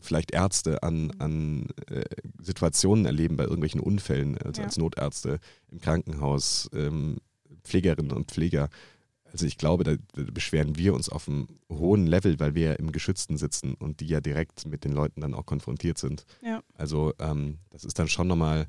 vielleicht 0.00 0.32
Ärzte 0.32 0.82
an, 0.82 1.12
an 1.18 1.66
äh, 1.88 2.02
Situationen 2.40 3.06
erleben 3.06 3.36
bei 3.36 3.44
irgendwelchen 3.44 3.80
Unfällen, 3.80 4.38
also 4.38 4.60
Ja. 4.60 4.66
als 4.66 4.76
Notärzte 4.76 5.38
im 5.70 5.80
Krankenhaus, 5.80 6.68
ähm, 6.74 7.18
Pflegerinnen 7.64 8.12
und 8.12 8.30
Pfleger. 8.30 8.68
Also 9.32 9.46
ich 9.46 9.58
glaube, 9.58 9.84
da, 9.84 9.94
da 10.14 10.22
beschweren 10.32 10.76
wir 10.76 10.92
uns 10.94 11.08
auf 11.08 11.28
einem 11.28 11.46
hohen 11.70 12.06
Level, 12.06 12.40
weil 12.40 12.54
wir 12.56 12.66
ja 12.66 12.72
im 12.72 12.90
Geschützten 12.90 13.36
sitzen 13.36 13.74
und 13.74 14.00
die 14.00 14.06
ja 14.08 14.20
direkt 14.20 14.66
mit 14.66 14.84
den 14.84 14.92
Leuten 14.92 15.20
dann 15.20 15.34
auch 15.34 15.46
konfrontiert 15.46 15.98
sind. 15.98 16.24
Ja. 16.42 16.62
Also 16.74 17.12
ähm, 17.20 17.58
das 17.70 17.84
ist 17.84 17.98
dann 17.98 18.08
schon 18.08 18.26
nochmal 18.26 18.66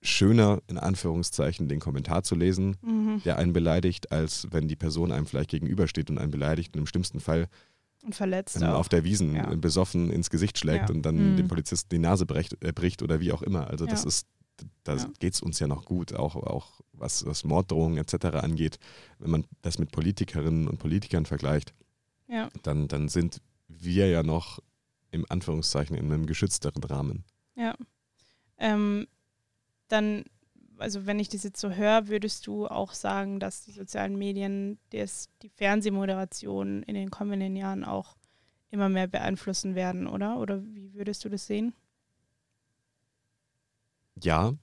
schöner, 0.00 0.62
in 0.68 0.78
Anführungszeichen, 0.78 1.68
den 1.68 1.80
Kommentar 1.80 2.22
zu 2.22 2.36
lesen, 2.36 2.76
Mhm. 2.82 3.20
der 3.24 3.36
einen 3.36 3.52
beleidigt, 3.52 4.12
als 4.12 4.46
wenn 4.52 4.68
die 4.68 4.76
Person 4.76 5.10
einem 5.10 5.26
vielleicht 5.26 5.50
gegenübersteht 5.50 6.08
und 6.08 6.18
einen 6.18 6.30
beleidigt 6.30 6.74
und 6.74 6.80
im 6.80 6.86
schlimmsten 6.86 7.18
Fall 7.20 7.48
Und 8.04 8.14
verletzt 8.14 8.56
ähm, 8.56 8.64
auch. 8.64 8.78
auf 8.78 8.88
der 8.88 9.04
Wiesen 9.04 9.34
Ja. 9.34 9.54
besoffen 9.54 10.10
ins 10.10 10.30
Gesicht 10.30 10.58
schlägt 10.58 10.88
Ja. 10.88 10.94
und 10.94 11.02
dann 11.02 11.32
Mhm. 11.32 11.36
dem 11.36 11.48
Polizisten 11.48 11.88
die 11.90 11.98
Nase 11.98 12.26
brecht, 12.26 12.62
äh, 12.64 12.72
bricht 12.72 13.02
oder 13.02 13.20
wie 13.20 13.32
auch 13.32 13.42
immer. 13.42 13.68
Also 13.68 13.86
das 13.86 14.02
Ja. 14.02 14.08
ist, 14.08 14.26
da 14.84 14.96
Ja. 14.96 15.10
geht 15.18 15.34
es 15.34 15.40
uns 15.42 15.58
ja 15.58 15.66
noch 15.66 15.84
gut, 15.84 16.14
auch, 16.14 16.36
auch 16.36 16.80
was, 16.92 17.26
was 17.26 17.44
Morddrohungen 17.44 17.98
etc. 17.98 18.26
angeht. 18.42 18.78
Wenn 19.18 19.30
man 19.30 19.44
das 19.62 19.78
mit 19.78 19.90
Politikerinnen 19.92 20.68
und 20.68 20.78
Politikern 20.78 21.26
vergleicht, 21.26 21.74
Ja. 22.28 22.48
dann, 22.62 22.88
dann 22.88 23.08
sind 23.08 23.40
wir 23.68 24.08
ja 24.08 24.22
noch 24.22 24.60
im 25.10 25.24
Anführungszeichen 25.28 25.96
in 25.96 26.06
einem 26.06 26.26
geschützteren 26.26 26.82
Rahmen. 26.84 27.24
Ja. 27.56 27.74
Ähm, 28.58 29.06
dann, 29.88 30.24
also 30.78 31.06
wenn 31.06 31.18
ich 31.18 31.28
das 31.28 31.42
jetzt 31.42 31.60
so 31.60 31.70
höre, 31.70 32.08
würdest 32.08 32.46
du 32.46 32.66
auch 32.66 32.92
sagen, 32.92 33.40
dass 33.40 33.64
die 33.64 33.72
sozialen 33.72 34.16
Medien 34.16 34.78
das, 34.90 35.28
die 35.42 35.48
Fernsehmoderation 35.48 36.82
in 36.84 36.94
den 36.94 37.10
kommenden 37.10 37.56
Jahren 37.56 37.84
auch 37.84 38.16
immer 38.70 38.88
mehr 38.88 39.06
beeinflussen 39.06 39.74
werden, 39.74 40.06
oder? 40.06 40.38
Oder 40.38 40.62
wie 40.62 40.94
würdest 40.94 41.24
du 41.24 41.28
das 41.28 41.46
sehen? 41.46 41.74
Ja, 44.22 44.54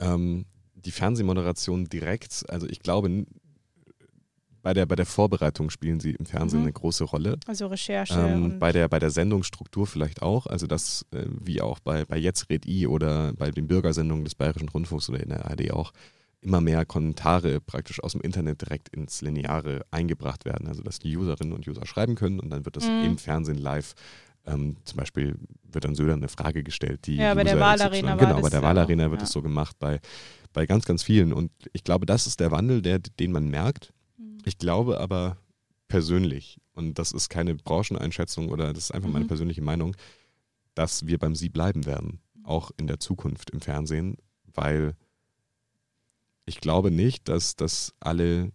ähm, 0.00 0.46
die 0.74 0.92
Fernsehmoderation 0.92 1.86
direkt, 1.86 2.44
also 2.48 2.66
ich 2.68 2.80
glaube, 2.80 3.26
bei 4.64 4.72
der, 4.72 4.86
bei 4.86 4.96
der 4.96 5.04
Vorbereitung 5.04 5.68
spielen 5.68 6.00
sie 6.00 6.12
im 6.12 6.24
Fernsehen 6.24 6.60
Mhm. 6.60 6.66
eine 6.66 6.72
große 6.72 7.04
Rolle. 7.04 7.38
Also 7.46 7.66
Recherche 7.66 8.14
Ähm, 8.18 8.58
bei, 8.58 8.72
der, 8.72 8.88
bei 8.88 8.98
der 8.98 9.10
Sendungsstruktur 9.10 9.86
vielleicht 9.86 10.22
auch, 10.22 10.46
also 10.46 10.66
das, 10.66 11.04
äh, 11.12 11.26
wie 11.28 11.60
auch 11.60 11.78
bei, 11.80 12.06
bei 12.06 12.16
Jetzt 12.16 12.48
red 12.48 12.66
I 12.66 12.86
oder 12.86 13.34
bei 13.34 13.50
den 13.50 13.68
Bürgersendungen 13.68 14.24
des 14.24 14.34
Bayerischen 14.34 14.70
Rundfunks 14.70 15.08
oder 15.10 15.20
in 15.22 15.28
der 15.28 15.44
ARD 15.44 15.70
auch, 15.70 15.92
immer 16.40 16.62
mehr 16.62 16.84
Kommentare 16.86 17.60
praktisch 17.60 18.02
aus 18.02 18.12
dem 18.12 18.22
Internet 18.22 18.62
direkt 18.62 18.88
ins 18.88 19.20
Lineare 19.20 19.84
eingebracht 19.90 20.46
werden. 20.46 20.66
Also 20.66 20.82
dass 20.82 20.98
die 20.98 21.14
Userinnen 21.16 21.52
und 21.52 21.68
User 21.68 21.84
schreiben 21.86 22.14
können 22.14 22.40
und 22.40 22.48
dann 22.50 22.64
wird 22.64 22.76
das 22.76 22.88
Mhm. 22.88 23.00
im 23.04 23.18
Fernsehen 23.18 23.58
live, 23.58 23.92
ähm, 24.46 24.76
zum 24.84 24.96
Beispiel 24.96 25.36
wird 25.70 25.84
dann 25.84 25.94
Söder 25.94 26.14
eine 26.14 26.28
Frage 26.28 26.62
gestellt, 26.62 27.06
die 27.06 27.16
Ja, 27.16 27.34
bei 27.34 27.44
der 27.44 27.60
Wahlarena 27.60 28.14
Genau, 28.16 28.40
bei 28.40 28.48
der 28.48 28.60
ja 28.60 28.66
Wahlarena 28.66 29.10
wird 29.10 29.20
ja. 29.20 29.26
es 29.26 29.32
so 29.32 29.42
gemacht, 29.42 29.76
bei, 29.78 30.00
bei 30.54 30.64
ganz, 30.64 30.86
ganz 30.86 31.02
vielen. 31.02 31.34
Und 31.34 31.50
ich 31.74 31.84
glaube, 31.84 32.06
das 32.06 32.26
ist 32.26 32.40
der 32.40 32.50
Wandel, 32.50 32.80
der, 32.80 32.98
den 32.98 33.30
man 33.32 33.48
merkt. 33.48 33.92
Ich 34.44 34.58
glaube 34.58 35.00
aber 35.00 35.36
persönlich, 35.88 36.60
und 36.72 36.98
das 36.98 37.12
ist 37.12 37.28
keine 37.28 37.54
Brancheneinschätzung 37.54 38.48
oder 38.48 38.72
das 38.72 38.84
ist 38.84 38.90
einfach 38.90 39.10
meine 39.10 39.24
Mhm. 39.24 39.28
persönliche 39.28 39.62
Meinung, 39.62 39.96
dass 40.74 41.06
wir 41.06 41.18
beim 41.18 41.34
Sie 41.34 41.48
bleiben 41.48 41.86
werden, 41.86 42.20
auch 42.42 42.70
in 42.76 42.86
der 42.86 42.98
Zukunft 43.00 43.50
im 43.50 43.60
Fernsehen, 43.60 44.16
weil 44.52 44.96
ich 46.46 46.60
glaube 46.60 46.90
nicht, 46.90 47.28
dass, 47.28 47.56
dass 47.56 47.94
alle 48.00 48.52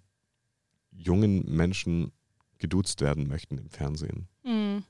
jungen 0.92 1.46
Menschen 1.46 2.12
geduzt 2.58 3.02
werden 3.02 3.28
möchten 3.28 3.58
im 3.58 3.70
Fernsehen. 3.70 4.28
Mhm. 4.44 4.84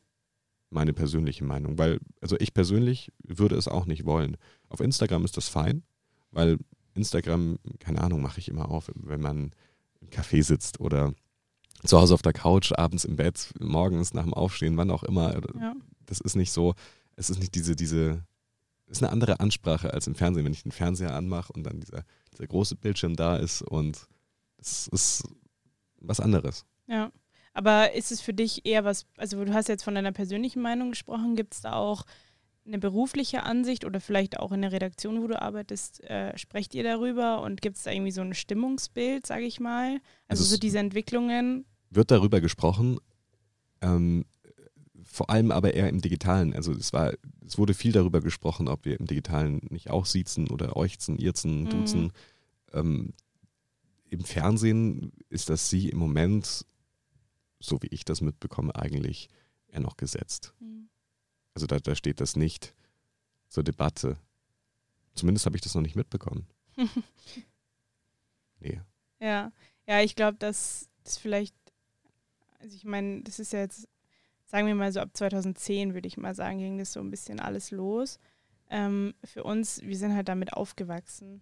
Meine 0.72 0.94
persönliche 0.94 1.44
Meinung, 1.46 1.78
weil, 1.78 2.00
also 2.22 2.36
ich 2.40 2.54
persönlich 2.54 3.12
würde 3.24 3.56
es 3.56 3.68
auch 3.68 3.86
nicht 3.86 4.06
wollen. 4.06 4.38
Auf 4.70 4.80
Instagram 4.82 5.24
ist 5.26 5.38
das 5.38 5.50
fein, 5.50 5.84
weil 6.32 6.58
Instagram, 6.94 7.58
keine 7.80 8.02
Ahnung, 8.02 8.22
mache 8.22 8.40
ich 8.40 8.50
immer 8.50 8.70
auf, 8.70 8.92
wenn 8.96 9.22
man 9.22 9.52
Café 10.10 10.44
sitzt 10.44 10.80
oder 10.80 11.14
zu 11.84 12.00
Hause 12.00 12.14
auf 12.14 12.22
der 12.22 12.34
Couch, 12.34 12.72
abends 12.76 13.06
im 13.06 13.16
Bett, 13.16 13.54
morgens 13.60 14.14
nach 14.14 14.24
dem 14.24 14.34
Aufstehen, 14.34 14.78
wann 14.78 14.92
auch 14.92 15.04
immer. 15.04 15.34
Ja. 15.60 15.76
Das 16.06 16.20
ist 16.20 16.36
nicht 16.36 16.52
so, 16.52 16.76
es 17.16 17.30
ist 17.30 17.40
nicht 17.40 17.56
diese, 17.56 17.76
diese, 17.76 18.24
es 18.88 18.98
ist 18.98 19.04
eine 19.04 19.12
andere 19.12 19.40
Ansprache 19.40 19.94
als 19.94 20.08
im 20.08 20.16
Fernsehen, 20.16 20.46
wenn 20.46 20.54
ich 20.54 20.64
den 20.64 20.72
Fernseher 20.72 21.16
anmache 21.16 21.54
und 21.54 21.64
dann 21.64 21.80
dieser, 21.80 22.04
dieser 22.34 22.48
große 22.48 22.76
Bildschirm 22.76 23.16
da 23.16 23.38
ist 23.38 23.62
und 23.62 24.08
es 24.58 24.88
ist 24.88 25.24
was 26.02 26.20
anderes. 26.20 26.66
Ja. 26.88 27.12
Aber 27.54 27.94
ist 27.94 28.12
es 28.12 28.22
für 28.22 28.34
dich 28.34 28.66
eher 28.66 28.84
was, 28.86 29.06
also 29.18 29.44
du 29.44 29.54
hast 29.54 29.70
jetzt 29.70 29.84
von 29.84 29.96
deiner 29.96 30.12
persönlichen 30.12 30.62
Meinung 30.62 30.92
gesprochen, 30.92 31.36
gibt 31.36 31.54
es 31.56 31.62
da 31.62 31.74
auch 31.74 32.06
eine 32.70 32.80
berufliche 32.80 33.44
Ansicht 33.44 33.84
oder 33.86 34.00
vielleicht 34.00 34.40
auch 34.40 34.52
in 34.52 34.62
der 34.62 34.72
Redaktion, 34.72 35.22
wo 35.22 35.28
du 35.28 35.42
arbeitest, 35.42 36.02
äh, 36.04 36.38
sprecht 36.38 36.74
ihr 36.76 36.84
darüber 36.84 37.42
und 37.42 37.62
gibt 37.62 37.78
es 37.78 37.84
da 37.84 37.92
irgendwie 37.92 38.12
so 38.12 38.22
ein 38.22 38.34
Stimmungsbild, 38.34 39.26
sage 39.26 39.46
ich 39.46 39.60
mal? 39.60 39.94
Also, 40.28 40.42
Also 40.42 40.44
so 40.46 40.54
es- 40.56 40.60
diese 40.62 40.80
Entwicklungen. 40.80 41.66
wird 41.90 42.12
darüber 42.12 42.40
gesprochen, 42.40 43.00
ähm, 43.82 44.26
vor 45.04 45.30
allem 45.32 45.52
aber 45.52 45.74
eher 45.74 45.90
im 45.90 46.02
Digitalen. 46.02 46.54
Also 46.54 46.72
es 46.72 46.94
war, 46.94 47.14
es 47.46 47.58
wurde 47.58 47.74
viel 47.74 47.92
darüber 47.92 48.22
gesprochen, 48.22 48.68
ob 48.68 48.86
wir 48.86 49.00
im 49.00 49.08
Digitalen 49.08 49.62
nicht 49.72 49.90
auch 49.90 50.06
siezen 50.06 50.50
oder 50.50 50.78
euchzen, 50.78 51.18
irzen, 51.18 51.64
Mhm. 51.64 51.70
duzen. 51.70 52.14
Ähm, 52.74 53.14
Im 54.12 54.24
Fernsehen 54.24 55.12
ist 55.30 55.50
das 55.50 55.70
Sie 55.70 55.90
im 55.90 55.98
Moment, 56.00 56.66
so 57.60 57.80
wie 57.82 57.88
ich 57.92 58.06
das 58.06 58.22
mitbekomme, 58.22 58.76
eigentlich 58.76 59.30
eher 59.68 59.82
noch 59.82 59.98
gesetzt. 59.98 60.54
Also 61.60 61.68
da, 61.68 61.78
da 61.78 61.94
steht 61.94 62.22
das 62.22 62.38
nicht 62.38 62.74
zur 63.50 63.66
Debatte. 63.66 64.16
Zumindest 65.14 65.46
habe 65.46 65.58
ich 65.58 65.62
das 65.62 65.76
noch 65.76 65.82
nicht 65.82 65.98
mitbekommen. 65.98 66.48
Nee. 68.62 68.82
Ja, 69.22 69.54
ja, 69.88 70.02
ich 70.02 70.18
glaube, 70.18 70.38
dass 70.38 70.90
das 71.06 71.18
vielleicht, 71.18 71.56
also 72.60 72.76
ich 72.76 72.84
meine, 72.84 73.22
das 73.22 73.40
ist 73.40 73.54
ja 73.54 73.60
jetzt, 73.60 73.88
sagen 74.44 74.68
wir 74.68 74.76
mal 74.76 74.92
so 74.92 75.00
ab 75.00 75.12
2010, 75.14 75.94
würde 75.94 76.10
ich 76.10 76.18
mal 76.18 76.36
sagen, 76.36 76.60
ging 76.60 76.78
das 76.78 76.92
so 76.92 77.00
ein 77.00 77.10
bisschen 77.10 77.40
alles 77.40 77.72
los. 77.72 78.20
Ähm, 78.70 79.14
für 79.24 79.46
uns, 79.46 79.82
wir 79.82 79.96
sind 79.96 80.14
halt 80.14 80.28
damit 80.28 80.52
aufgewachsen. 80.52 81.42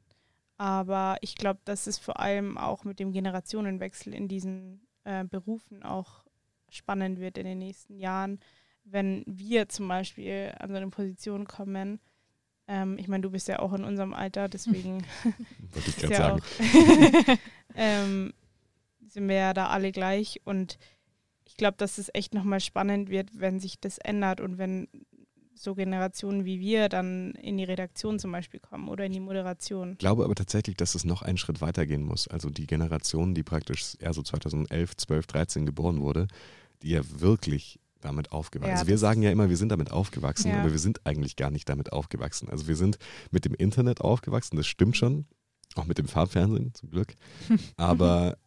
Aber 0.58 1.18
ich 1.22 1.34
glaube, 1.34 1.60
dass 1.66 1.88
es 1.88 1.98
vor 1.98 2.20
allem 2.20 2.56
auch 2.60 2.84
mit 2.84 3.00
dem 3.00 3.12
Generationenwechsel 3.12 4.14
in 4.14 4.28
diesen 4.28 4.88
äh, 5.04 5.24
Berufen 5.24 5.82
auch 5.82 6.24
spannend 6.70 7.20
wird 7.20 7.40
in 7.40 7.46
den 7.46 7.58
nächsten 7.58 7.98
Jahren, 7.98 8.40
wenn 8.92 9.24
wir 9.26 9.70
zum 9.70 9.88
Beispiel 9.88 10.54
an 10.60 10.70
so 10.70 10.76
eine 10.76 10.90
Position 10.90 11.46
kommen. 11.46 12.00
Ähm, 12.68 12.98
ich 12.98 13.08
meine, 13.08 13.22
du 13.22 13.32
bist 13.32 13.48
ja 13.48 13.60
auch 13.60 13.74
in 13.74 13.84
unserem 13.84 14.14
Alter, 14.14 14.50
deswegen 14.50 15.04
Wollte 15.72 15.90
ich 15.90 15.98
ja 16.10 16.18
sagen. 16.18 16.42
auch, 16.42 17.38
ähm, 17.76 18.34
sind 19.08 19.28
wir 19.28 19.36
ja 19.36 19.54
da 19.54 19.68
alle 19.68 19.92
gleich 19.92 20.42
und 20.46 20.78
ich 21.46 21.56
glaube, 21.56 21.78
dass 21.78 21.98
es 21.98 22.10
echt 22.14 22.34
nochmal 22.34 22.60
spannend 22.60 23.10
wird, 23.10 23.40
wenn 23.40 23.60
sich 23.60 23.80
das 23.80 23.98
ändert 23.98 24.42
und 24.42 24.58
wenn 24.58 24.88
so 25.56 25.74
Generationen 25.76 26.46
wie 26.46 26.60
wir 26.60 26.88
dann 26.88 27.32
in 27.32 27.58
die 27.58 27.64
Redaktion 27.64 28.20
zum 28.20 28.32
Beispiel 28.32 28.60
kommen 28.60 28.90
oder 28.90 29.06
in 29.06 29.14
die 29.14 29.20
Moderation. 29.20 29.94
Ich 29.94 29.98
glaube 29.98 30.24
aber 30.24 30.36
tatsächlich, 30.36 30.78
dass 30.78 30.94
es 30.94 31.04
noch 31.04 31.24
einen 31.24 31.38
Schritt 31.38 31.62
weiter 31.62 31.86
gehen 31.86 32.04
muss. 32.04 32.28
Also 32.28 32.50
die 32.50 32.68
Generation, 32.68 33.34
die 33.34 33.44
praktisch 33.44 33.96
eher 34.00 34.14
so 34.14 34.22
2011, 34.22 34.98
12, 34.98 35.26
13 35.26 35.66
geboren 35.66 36.02
wurde, 36.02 36.28
die 36.84 36.90
ja 36.90 37.02
wirklich 37.20 37.80
damit 38.02 38.32
aufgewachsen. 38.32 38.70
Ja, 38.70 38.76
also 38.78 38.88
wir 38.88 38.98
sagen 38.98 39.22
ja 39.22 39.32
immer, 39.32 39.50
wir 39.50 39.58
sind 39.58 39.70
damit 39.70 39.92
aufgewachsen, 39.92 40.50
Ja. 40.52 40.60
aber 40.62 40.72
wir 40.72 40.80
sind 40.80 41.06
eigentlich 41.06 41.36
gar 41.36 41.52
nicht 41.52 41.68
damit 41.70 41.92
aufgewachsen. 41.92 42.50
Also 42.50 42.68
wir 42.68 42.76
sind 42.76 42.98
mit 43.32 43.46
dem 43.46 43.54
Internet 43.54 44.02
aufgewachsen, 44.02 44.56
das 44.58 44.68
stimmt 44.68 44.98
schon, 44.98 45.26
auch 45.76 45.86
mit 45.86 45.98
dem 45.98 46.08
Farbfernsehen 46.08 46.74
zum 46.74 46.90
Glück. 46.90 47.14
Aber 47.78 48.38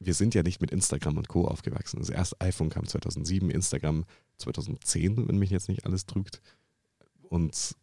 wir 0.00 0.14
sind 0.14 0.34
ja 0.34 0.42
nicht 0.42 0.60
mit 0.60 0.70
Instagram 0.70 1.16
und 1.18 1.28
Co. 1.28 1.46
aufgewachsen. 1.46 1.98
Also 1.98 2.12
erst 2.12 2.40
iPhone 2.40 2.68
kam 2.70 2.86
2007, 2.86 3.50
Instagram 3.50 4.04
2010, 4.38 5.28
wenn 5.28 5.38
mich 5.38 5.50
jetzt 5.50 5.68
nicht 5.68 5.84
alles 5.86 6.06
trügt. 6.06 6.40
Und 7.22 7.74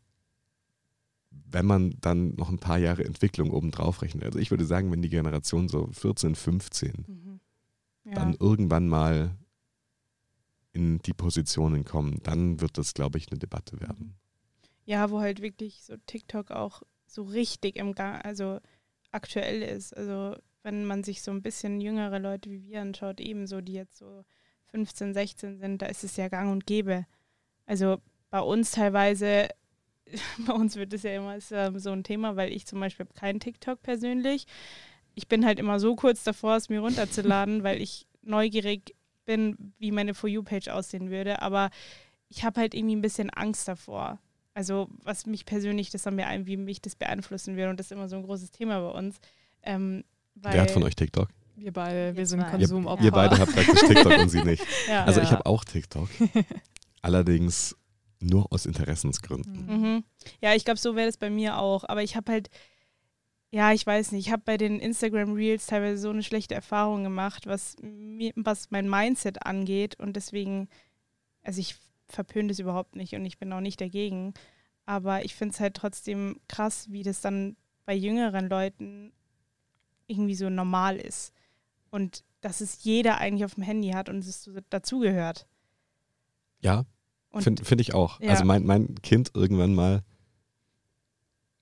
wenn 1.29 1.65
man 1.65 1.95
dann 2.01 2.35
noch 2.35 2.49
ein 2.49 2.57
paar 2.59 2.77
Jahre 2.77 3.03
Entwicklung 3.05 3.51
obendrauf 3.51 4.01
rechnet, 4.01 4.23
also 4.23 4.39
ich 4.39 4.49
würde 4.51 4.65
sagen, 4.65 4.91
wenn 4.91 5.01
die 5.01 5.09
Generation 5.09 5.67
so 5.67 5.89
14, 5.91 6.35
15 6.35 7.05
Mhm. 7.07 7.39
Ja. 8.05 8.13
dann 8.13 8.35
irgendwann 8.39 8.87
mal 8.87 9.35
in 10.75 10.99
die 10.99 11.13
Positionen 11.13 11.85
kommen, 11.85 12.19
dann 12.23 12.61
wird 12.61 12.77
das, 12.77 12.93
glaube 12.93 13.17
ich, 13.17 13.31
eine 13.31 13.39
Debatte 13.39 13.79
werden. 13.79 14.15
ja, 14.85 15.09
wo 15.09 15.19
halt 15.19 15.41
wirklich 15.41 15.81
so 15.83 15.95
TikTok 16.05 16.51
auch 16.51 16.83
so 17.07 17.23
richtig 17.23 17.77
im 17.77 17.95
Gang, 17.95 18.23
also 18.23 18.59
aktuell 19.11 19.61
ist. 19.63 19.95
Also 19.95 20.35
wenn 20.63 20.85
man 20.85 21.03
sich 21.03 21.21
so 21.21 21.31
ein 21.31 21.41
bisschen 21.41 21.79
jüngere 21.79 22.19
Leute 22.19 22.49
wie 22.51 22.65
wir 22.65 22.81
anschaut, 22.81 23.19
ebenso, 23.19 23.61
die 23.61 23.73
jetzt 23.73 23.97
so 23.97 24.25
15, 24.67 25.13
16 25.13 25.57
sind, 25.57 25.81
da 25.81 25.87
ist 25.87 26.03
es 26.03 26.17
ja 26.17 26.27
gang 26.27 26.51
und 26.51 26.65
gäbe. 26.67 27.05
Also 27.65 27.97
bei 28.29 28.41
uns 28.41 28.71
teilweise, 28.71 29.47
bei 30.45 30.53
uns 30.53 30.75
wird 30.75 30.93
es 30.93 31.03
ja 31.03 31.15
immer 31.15 31.39
so 31.39 31.91
ein 31.91 32.03
Thema, 32.03 32.35
weil 32.35 32.51
ich 32.51 32.65
zum 32.65 32.79
Beispiel 32.79 33.05
habe 33.05 33.17
keinen 33.17 33.39
TikTok 33.39 33.81
persönlich. 33.81 34.45
Ich 35.15 35.27
bin 35.27 35.45
halt 35.45 35.59
immer 35.59 35.79
so 35.79 35.95
kurz 35.95 36.23
davor, 36.23 36.57
es 36.57 36.69
mir 36.69 36.81
runterzuladen, 36.81 37.63
weil 37.63 37.81
ich 37.81 38.07
neugierig 38.21 38.95
bin, 39.25 39.73
wie 39.79 39.91
meine 39.91 40.13
For 40.13 40.29
You-Page 40.29 40.69
aussehen 40.69 41.09
würde. 41.09 41.41
Aber 41.41 41.69
ich 42.29 42.43
habe 42.43 42.59
halt 42.61 42.73
irgendwie 42.73 42.95
ein 42.95 43.01
bisschen 43.01 43.29
Angst 43.29 43.67
davor. 43.67 44.19
Also 44.53 44.87
was 45.03 45.25
mich 45.25 45.45
persönlich, 45.45 45.89
das 45.89 46.05
haben 46.05 46.17
wir 46.17 46.27
ein, 46.27 46.45
wie 46.47 46.55
mich 46.57 46.81
das 46.81 46.95
beeinflussen 46.95 47.55
wird 47.57 47.69
und 47.69 47.77
das 47.79 47.87
ist 47.87 47.91
immer 47.91 48.07
so 48.07 48.15
ein 48.15 48.23
großes 48.23 48.51
Thema 48.51 48.79
bei 48.79 48.97
uns. 48.97 49.17
Ähm, 49.63 50.03
weil, 50.35 50.53
Wer 50.53 50.61
hat 50.61 50.71
von 50.71 50.83
euch 50.83 50.95
TikTok? 50.95 51.27
Wir 51.57 51.71
beide, 51.73 52.11
wir 52.13 52.17
Wir 52.17 52.25
sind. 52.25 52.45
Konsumopfer. 52.47 53.03
Ihr 53.03 53.11
beide 53.11 53.37
habt 53.37 53.53
praktisch 53.53 53.79
TikTok 53.87 54.17
und 54.17 54.29
sie 54.29 54.43
nicht. 54.43 54.63
Ja. 54.87 55.05
Also 55.05 55.19
Ja. 55.19 55.25
ich 55.25 55.31
habe 55.31 55.45
auch 55.45 55.63
TikTok, 55.65 56.09
allerdings 57.01 57.75
nur 58.19 58.51
aus 58.51 58.65
Interessensgründen. 58.65 59.65
Mhm. 59.65 60.03
Ja, 60.41 60.53
ich 60.55 60.65
glaube, 60.65 60.79
so 60.79 60.95
wäre 60.95 61.07
das 61.07 61.17
bei 61.17 61.29
mir 61.29 61.57
auch. 61.57 61.83
Aber 61.87 62.01
ich 62.03 62.15
habe 62.15 62.31
halt, 62.31 62.49
ja, 63.51 63.71
ich 63.71 63.85
weiß 63.85 64.11
nicht, 64.11 64.27
ich 64.27 64.31
habe 64.31 64.43
bei 64.45 64.57
den 64.57 64.79
Instagram 64.79 65.33
Reels 65.33 65.67
teilweise 65.67 65.97
so 65.97 66.09
eine 66.09 66.23
schlechte 66.23 66.55
Erfahrung 66.55 67.03
gemacht, 67.03 67.47
was, 67.47 67.77
mir, 67.81 68.33
was 68.35 68.71
mein 68.71 68.89
Mindset 68.89 69.45
angeht. 69.45 69.99
Und 69.99 70.15
deswegen, 70.15 70.67
also 71.43 71.59
ich 71.59 71.75
verpöne 72.07 72.49
das 72.49 72.59
überhaupt 72.59 72.95
nicht 72.95 73.13
und 73.13 73.25
ich 73.25 73.37
bin 73.37 73.53
auch 73.53 73.61
nicht 73.61 73.79
dagegen. 73.79 74.33
Aber 74.85 75.25
ich 75.25 75.35
finde 75.35 75.53
es 75.53 75.59
halt 75.59 75.75
trotzdem 75.75 76.39
krass, 76.47 76.87
wie 76.91 77.03
das 77.03 77.21
dann 77.21 77.55
bei 77.85 77.95
jüngeren 77.95 78.49
Leuten 78.49 79.13
irgendwie 80.07 80.35
so 80.35 80.49
normal 80.49 80.97
ist. 80.97 81.33
Und 81.89 82.23
dass 82.41 82.61
es 82.61 82.83
jeder 82.83 83.17
eigentlich 83.17 83.45
auf 83.45 83.55
dem 83.55 83.63
Handy 83.63 83.91
hat 83.91 84.09
und 84.09 84.19
es 84.19 84.49
dazugehört. 84.69 85.47
Ja, 86.59 86.85
finde 87.39 87.63
find 87.63 87.81
ich 87.81 87.93
auch. 87.93 88.19
Ja. 88.19 88.31
Also 88.31 88.45
mein, 88.45 88.65
mein 88.65 88.95
Kind 89.01 89.31
irgendwann 89.33 89.73
mal 89.73 90.03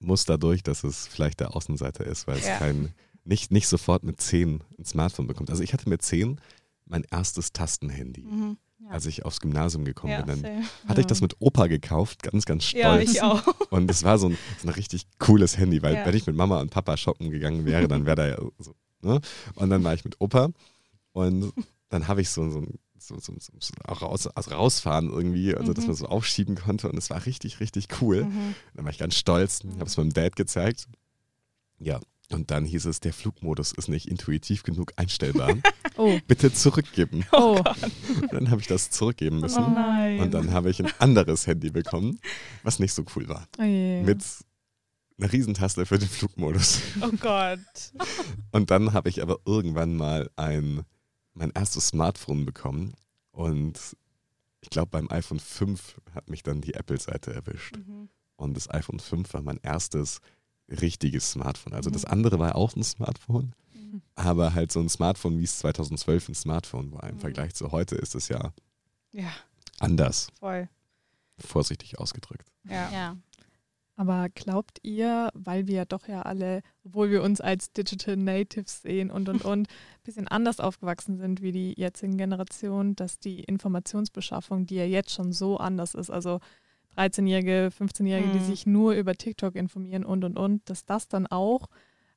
muss 0.03 0.25
dadurch, 0.25 0.63
dass 0.63 0.83
es 0.83 1.07
vielleicht 1.07 1.39
der 1.39 1.55
Außenseiter 1.55 2.05
ist, 2.05 2.27
weil 2.27 2.37
es 2.37 2.47
Ja. 2.47 2.57
kein, 2.57 2.93
nicht, 3.25 3.51
nicht 3.51 3.67
sofort 3.67 4.03
mit 4.03 4.19
zehn 4.21 4.61
ein 4.77 4.85
Smartphone 4.85 5.27
bekommt. 5.27 5.49
Also 5.49 5.63
ich 5.63 5.73
hatte 5.73 5.89
mit 5.89 6.01
zehn 6.01 6.39
mein 6.85 7.03
erstes 7.09 7.53
Tastenhandy, 7.53 8.23
Mhm. 8.23 8.57
Ja. 8.79 8.89
als 8.89 9.05
ich 9.05 9.23
aufs 9.23 9.39
Gymnasium 9.39 9.85
gekommen 9.85 10.11
Ja, 10.11 10.21
bin. 10.23 10.43
Dann 10.43 10.63
hatte 10.87 10.99
ich 11.01 11.07
das 11.07 11.21
mit 11.21 11.35
Opa 11.39 11.67
gekauft, 11.67 12.21
ganz, 12.23 12.45
ganz 12.45 12.65
stolz. 12.65 12.83
ja, 12.83 12.99
ich 12.99 13.21
auch. 13.21 13.41
Und 13.71 13.89
es 13.89 14.03
war 14.03 14.17
so 14.19 14.27
ein, 14.27 14.37
so 14.61 14.67
ein 14.67 14.73
richtig 14.73 15.05
cooles 15.19 15.57
Handy, 15.57 15.81
weil 15.81 15.95
Ja. 15.95 16.05
wenn 16.05 16.15
ich 16.15 16.27
mit 16.27 16.35
Mama 16.35 16.59
und 16.59 16.69
Papa 16.71 16.97
shoppen 16.97 17.31
gegangen 17.31 17.65
wäre, 17.65 17.87
dann 17.87 18.05
wäre 18.05 18.15
da 18.17 18.27
ja 18.27 18.37
so. 18.59 18.75
Ne? 19.01 19.21
Und 19.55 19.69
dann 19.69 19.83
war 19.83 19.93
ich 19.93 20.03
mit 20.03 20.19
Opa 20.19 20.49
und 21.13 21.53
dann 21.89 22.07
habe 22.07 22.21
ich 22.21 22.29
so, 22.29 22.49
so, 22.49 22.59
ein- 22.59 22.79
so, 23.07 23.19
so, 23.19 23.33
so, 23.39 23.53
so 23.59 23.73
auch 23.85 24.01
raus, 24.01 24.27
also 24.27 24.51
rausfahren 24.51 25.09
irgendwie, 25.09 25.55
also 25.55 25.73
dass 25.73 25.83
Mhm. 25.83 25.89
man 25.89 25.97
so 25.97 26.05
aufschieben 26.07 26.55
konnte 26.55 26.89
und 26.89 26.97
es 26.97 27.09
war 27.09 27.25
richtig, 27.25 27.59
richtig 27.59 27.87
cool. 28.01 28.25
Mhm. 28.25 28.55
Dann 28.75 28.85
war 28.85 28.91
ich 28.91 28.97
ganz 28.99 29.15
stolz, 29.15 29.61
habe 29.63 29.85
es 29.85 29.97
meinem 29.97 30.13
Dad 30.13 30.35
gezeigt. 30.35 30.87
Ja, 31.79 31.99
und 32.31 32.49
dann 32.51 32.65
hieß 32.65 32.85
es, 32.85 32.99
der 33.01 33.13
Flugmodus 33.13 33.73
ist 33.73 33.89
nicht 33.89 34.07
intuitiv 34.07 34.63
genug 34.63 34.93
einstellbar. 34.95 35.55
Oh, 35.95 36.17
Bitte 36.27 36.51
zurückgeben. 36.51 37.23
oh. 37.33 37.61
Dann 38.31 38.49
habe 38.49 38.59
ich 38.59 38.65
das 38.65 38.89
zurückgeben 38.89 39.41
müssen. 39.41 39.63
Oh 39.63 39.69
nein. 39.69 40.19
Und 40.21 40.33
dann 40.33 40.51
habe 40.51 40.71
ich 40.71 40.79
ein 40.83 40.91
anderes 40.97 41.45
Handy 41.45 41.69
bekommen, 41.69 42.19
was 42.63 42.79
nicht 42.79 42.93
so 42.93 43.05
cool 43.15 43.29
war. 43.29 43.47
oh 43.59 43.63
je. 43.63 44.01
Mit 44.01 44.23
einer 45.19 45.31
Riesentaste 45.31 45.85
für 45.85 45.99
den 45.99 46.09
Flugmodus. 46.09 46.79
oh 47.01 47.11
Gott. 47.19 47.59
Und 48.51 48.71
dann 48.71 48.93
habe 48.93 49.07
ich 49.09 49.21
aber 49.21 49.37
irgendwann 49.45 49.95
mal 49.95 50.31
ein, 50.35 50.81
mein 51.33 51.51
erstes 51.51 51.87
Smartphone 51.87 52.45
bekommen. 52.45 52.93
Und 53.31 53.79
ich 54.61 54.69
glaube, 54.69 54.89
beim 54.91 55.09
iPhone 55.11 55.39
5 55.39 55.99
hat 56.13 56.29
mich 56.29 56.43
dann 56.43 56.61
die 56.61 56.73
Apple-Seite 56.75 57.33
erwischt. 57.33 57.77
Mhm. 57.77 58.09
Und 58.35 58.55
das 58.55 58.69
iPhone 58.69 58.99
5 58.99 59.33
war 59.33 59.41
mein 59.41 59.59
erstes 59.63 60.19
richtiges 60.69 61.31
Smartphone. 61.31 61.73
Also 61.73 61.89
Mhm. 61.89 61.93
das 61.93 62.05
andere 62.05 62.39
war 62.39 62.55
auch 62.55 62.75
ein 62.75 62.83
Smartphone, 62.83 63.53
Mhm. 63.73 64.01
aber 64.15 64.53
halt 64.53 64.71
so 64.71 64.79
ein 64.79 64.89
Smartphone, 64.89 65.37
wie 65.39 65.43
es 65.43 65.59
2012 65.59 66.29
ein 66.29 66.35
Smartphone 66.35 66.91
war. 66.93 67.03
Im 67.09 67.15
Mhm. 67.15 67.19
Vergleich 67.19 67.53
zu 67.53 67.71
heute 67.71 67.95
ist 67.95 68.15
es 68.15 68.29
ja 68.29 68.53
Ja, 69.11 69.31
anders, 69.79 70.27
voll. 70.39 70.69
vorsichtig 71.37 71.99
ausgedrückt. 71.99 72.49
Ja. 72.63 72.89
Ja. 72.91 73.17
Aber 73.95 74.27
glaubt 74.33 74.79
ihr, 74.81 75.29
weil 75.35 75.67
wir 75.67 75.85
doch 75.85 76.07
ja 76.07 76.23
alle, 76.23 76.61
obwohl 76.83 77.11
wir 77.11 77.21
uns 77.21 77.41
als 77.41 77.71
Digital 77.73 78.17
Natives 78.17 78.81
sehen 78.81 79.11
und 79.11 79.29
und 79.29 79.45
und, 79.45 79.67
ein 79.69 79.73
bisschen 80.03 80.27
anders 80.27 80.59
aufgewachsen 80.59 81.17
sind 81.17 81.41
wie 81.41 81.51
die 81.51 81.73
jetzigen 81.79 82.17
Generationen, 82.17 82.95
dass 82.95 83.19
die 83.19 83.41
Informationsbeschaffung, 83.41 84.65
die 84.65 84.75
ja 84.75 84.85
jetzt 84.85 85.11
schon 85.11 85.31
so 85.31 85.57
anders 85.57 85.93
ist, 85.93 86.09
also 86.09 86.39
13-Jährige, 86.97 87.69
15-Jährige, 87.77 88.31
die 88.31 88.39
Mhm. 88.39 88.43
sich 88.43 88.65
nur 88.65 88.93
über 88.93 89.13
TikTok 89.15 89.55
informieren 89.55 90.03
und 90.05 90.23
und 90.23 90.37
und, 90.37 90.69
dass 90.69 90.85
das 90.85 91.07
dann 91.07 91.27
auch 91.27 91.67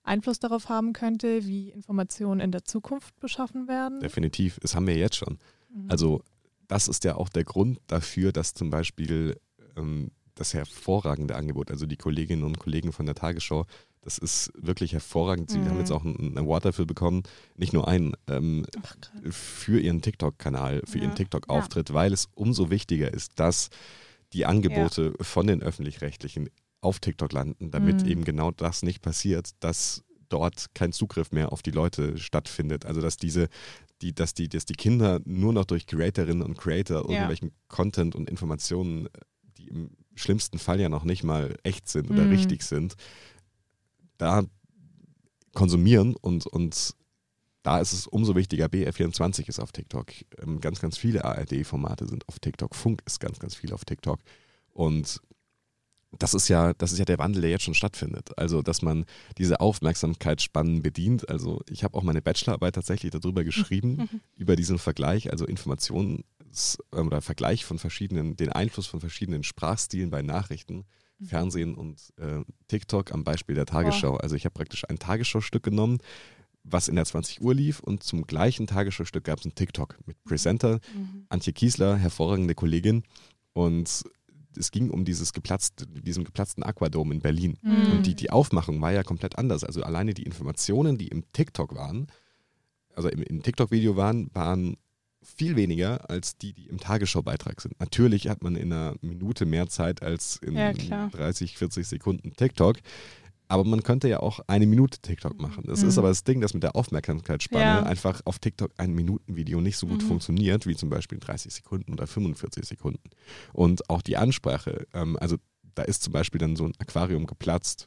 Einfluss 0.02 0.38
darauf 0.38 0.68
haben 0.68 0.92
könnte, 0.92 1.46
wie 1.46 1.70
Informationen 1.70 2.40
in 2.40 2.52
der 2.52 2.64
Zukunft 2.64 3.18
beschaffen 3.20 3.68
werden? 3.68 4.00
Definitiv, 4.00 4.58
das 4.60 4.74
haben 4.74 4.86
wir 4.86 4.96
jetzt 4.96 5.16
schon. 5.16 5.38
Mhm. 5.68 5.90
Also 5.90 6.22
das 6.68 6.88
ist 6.88 7.04
ja 7.04 7.16
auch 7.16 7.28
der 7.28 7.44
Grund 7.44 7.80
dafür, 7.86 8.32
dass 8.32 8.54
zum 8.54 8.70
Beispiel 8.70 9.38
ähm, 9.76 10.10
das 10.36 10.54
hervorragende 10.54 11.34
Angebot, 11.34 11.70
also 11.70 11.86
die 11.86 11.96
Kolleginnen 11.96 12.44
und 12.44 12.58
Kollegen 12.58 12.92
von 12.92 13.06
der 13.06 13.14
Tagesschau, 13.16 13.66
das 14.02 14.18
ist 14.18 14.52
wirklich 14.56 14.92
hervorragend. 14.92 15.50
Sie 15.50 15.58
Mhm. 15.58 15.68
haben 15.68 15.78
jetzt 15.78 15.90
auch 15.90 16.04
einen 16.04 16.38
Award 16.38 16.66
dafür 16.66 16.86
bekommen, 16.86 17.24
nicht 17.56 17.72
nur 17.72 17.88
einen, 17.88 18.12
ähm, 18.28 18.64
Ach, 18.80 18.94
für 19.30 19.80
ihren 19.80 20.00
TikTok-Kanal, 20.00 20.82
für 20.86 20.98
ihren 20.98 21.10
Ja. 21.10 21.16
TikTok-Auftritt, 21.16 21.92
weil 21.92 22.12
es 22.12 22.28
umso 22.34 22.70
wichtiger 22.70 23.12
ist, 23.12 23.32
dass 23.40 23.70
die 24.32 24.46
Angebote 24.46 25.14
von 25.20 25.46
den 25.48 25.62
öffentlich-rechtlichen 25.62 26.50
auf 26.82 27.00
TikTok 27.00 27.32
landen, 27.32 27.70
damit 27.72 28.04
Mhm. 28.04 28.10
eben 28.10 28.24
genau 28.24 28.50
das 28.52 28.82
nicht 28.82 29.02
passiert, 29.02 29.50
dass 29.60 30.04
dort 30.28 30.66
kein 30.74 30.92
Zugriff 30.92 31.32
mehr 31.32 31.50
auf 31.52 31.62
die 31.62 31.70
Leute 31.70 32.18
stattfindet. 32.18 32.84
Also 32.84 33.00
dass 33.00 33.16
diese, 33.16 33.48
die, 34.02 34.14
dass 34.14 34.34
die, 34.34 34.48
dass 34.48 34.66
die 34.66 34.74
Kinder 34.74 35.20
nur 35.24 35.52
noch 35.52 35.64
durch 35.64 35.86
Creatorinnen 35.86 36.42
und 36.42 36.58
Creator 36.58 36.98
Ja. 37.04 37.10
irgendwelchen 37.10 37.52
Content 37.68 38.14
und 38.14 38.28
Informationen, 38.28 39.08
die 39.56 39.68
im 39.68 39.90
schlimmsten 40.16 40.58
Fall 40.58 40.80
ja 40.80 40.88
noch 40.88 41.04
nicht 41.04 41.22
mal 41.24 41.56
echt 41.62 41.88
sind 41.88 42.10
oder 42.10 42.24
Mhm. 42.24 42.30
richtig 42.30 42.62
sind, 42.62 42.94
da 44.18 44.42
konsumieren 45.54 46.14
und, 46.16 46.46
und 46.46 46.94
da 47.62 47.80
ist 47.80 47.92
es 47.92 48.06
umso 48.06 48.36
wichtiger, 48.36 48.66
BR24 48.66 49.48
ist 49.48 49.58
auf 49.58 49.72
TikTok. 49.72 50.06
Ähm, 50.40 50.60
ganz, 50.60 50.80
ganz 50.80 50.96
viele 50.96 51.24
ARD-Formate 51.24 52.06
sind 52.06 52.28
auf 52.28 52.38
TikTok. 52.38 52.74
Funk 52.76 53.02
ist 53.06 53.18
ganz, 53.18 53.38
ganz 53.40 53.54
viel 53.56 53.72
auf 53.72 53.84
TikTok. 53.84 54.20
Und 54.72 55.20
das 56.16 56.32
ist 56.34 56.46
ja, 56.48 56.72
das 56.74 56.92
ist 56.92 56.98
ja 56.98 57.04
der 57.04 57.18
Wandel, 57.18 57.42
der 57.42 57.50
jetzt 57.50 57.64
schon 57.64 57.74
stattfindet. 57.74 58.38
Also, 58.38 58.62
dass 58.62 58.82
man 58.82 59.04
diese 59.38 59.60
Aufmerksamkeitsspannen 59.60 60.80
bedient. 60.82 61.28
Also, 61.28 61.60
ich 61.68 61.82
habe 61.82 61.98
auch 61.98 62.04
meine 62.04 62.22
Bachelorarbeit 62.22 62.76
tatsächlich 62.76 63.10
darüber 63.10 63.42
geschrieben, 63.44 64.08
über 64.36 64.54
diesen 64.54 64.78
Vergleich, 64.78 65.32
also 65.32 65.44
Informations- 65.44 66.22
ähm, 66.94 67.06
oder 67.06 67.20
Vergleich 67.20 67.64
von 67.64 67.78
verschiedenen, 67.78 68.36
den 68.36 68.50
Einfluss 68.50 68.86
von 68.86 69.00
verschiedenen 69.00 69.42
Sprachstilen 69.42 70.10
bei 70.10 70.22
Nachrichten, 70.22 70.84
Fernsehen 71.24 71.74
und 71.74 72.12
äh, 72.18 72.42
TikTok 72.68 73.12
am 73.12 73.24
Beispiel 73.24 73.54
der 73.54 73.64
Tagesschau. 73.64 74.16
Also 74.16 74.36
ich 74.36 74.44
habe 74.44 74.52
praktisch 74.52 74.84
ein 74.88 74.98
Tagesschaustück 74.98 75.62
genommen, 75.62 75.98
was 76.62 76.88
in 76.88 76.96
der 76.96 77.06
20 77.06 77.40
Uhr 77.40 77.54
lief 77.54 77.80
und 77.80 78.02
zum 78.02 78.26
gleichen 78.26 78.66
Tagesschaustück 78.66 79.24
gab 79.24 79.38
es 79.38 79.46
ein 79.46 79.54
TikTok 79.54 79.96
mit 80.06 80.22
Presenter, 80.24 80.80
Mhm. 80.94 81.26
Antje 81.28 81.52
Kiesler, 81.52 81.96
hervorragende 81.96 82.54
Kollegin 82.54 83.04
und 83.54 84.04
es 84.58 84.70
ging 84.70 84.90
um 84.90 85.04
dieses 85.04 85.32
geplatzt, 85.32 85.86
diesem 85.88 86.24
geplatzten 86.24 86.62
Aquadom 86.62 87.12
in 87.12 87.20
Berlin. 87.20 87.58
Mhm. 87.62 87.92
Und 87.92 88.06
die, 88.06 88.14
die 88.14 88.30
Aufmachung 88.30 88.80
war 88.80 88.92
ja 88.92 89.02
komplett 89.02 89.38
anders. 89.38 89.64
Also 89.64 89.82
alleine 89.82 90.14
die 90.14 90.22
Informationen, 90.22 90.98
die 90.98 91.08
im 91.08 91.24
TikTok 91.32 91.74
waren, 91.74 92.08
also 92.94 93.08
im, 93.08 93.22
im 93.22 93.42
TikTok-Video 93.42 93.96
waren, 93.96 94.30
waren 94.32 94.76
viel 95.26 95.56
weniger 95.56 96.08
als 96.08 96.38
die, 96.38 96.52
die 96.52 96.66
im 96.68 96.78
Tagesschaubeitrag 96.78 97.60
sind. 97.60 97.78
Natürlich 97.80 98.28
hat 98.28 98.42
man 98.42 98.56
in 98.56 98.72
einer 98.72 98.94
Minute 99.00 99.44
mehr 99.46 99.68
Zeit 99.68 100.02
als 100.02 100.36
in 100.36 100.54
Ja, 100.56 100.72
klar. 100.72 101.10
30, 101.10 101.56
40 101.58 101.86
Sekunden 101.86 102.32
TikTok. 102.34 102.78
Aber 103.48 103.62
man 103.64 103.82
könnte 103.84 104.08
ja 104.08 104.18
auch 104.20 104.40
eine 104.48 104.66
Minute 104.66 104.98
TikTok 105.00 105.38
machen. 105.40 105.64
Das 105.68 105.82
Mhm. 105.82 105.88
ist 105.88 105.98
aber 105.98 106.08
das 106.08 106.24
Ding, 106.24 106.40
dass 106.40 106.52
mit 106.52 106.64
der 106.64 106.74
Aufmerksamkeitsspanne 106.74 107.64
Ja. 107.64 107.82
einfach 107.84 108.20
auf 108.24 108.40
TikTok 108.40 108.72
ein 108.76 108.92
Minuten-Video 108.92 109.60
nicht 109.60 109.76
so 109.76 109.86
gut 109.86 110.02
Mhm. 110.02 110.06
funktioniert, 110.08 110.66
wie 110.66 110.74
zum 110.74 110.88
Beispiel 110.90 111.18
30 111.20 111.54
Sekunden 111.54 111.92
oder 111.92 112.06
45 112.08 112.64
Sekunden. 112.64 113.08
Und 113.52 113.88
auch 113.88 114.02
die 114.02 114.16
Ansprache, 114.16 114.86
ähm, 114.94 115.16
also 115.20 115.36
da 115.76 115.82
ist 115.82 116.02
zum 116.02 116.12
Beispiel 116.12 116.40
dann 116.40 116.56
so 116.56 116.64
ein 116.64 116.72
Aquarium 116.78 117.26
geplatzt 117.26 117.86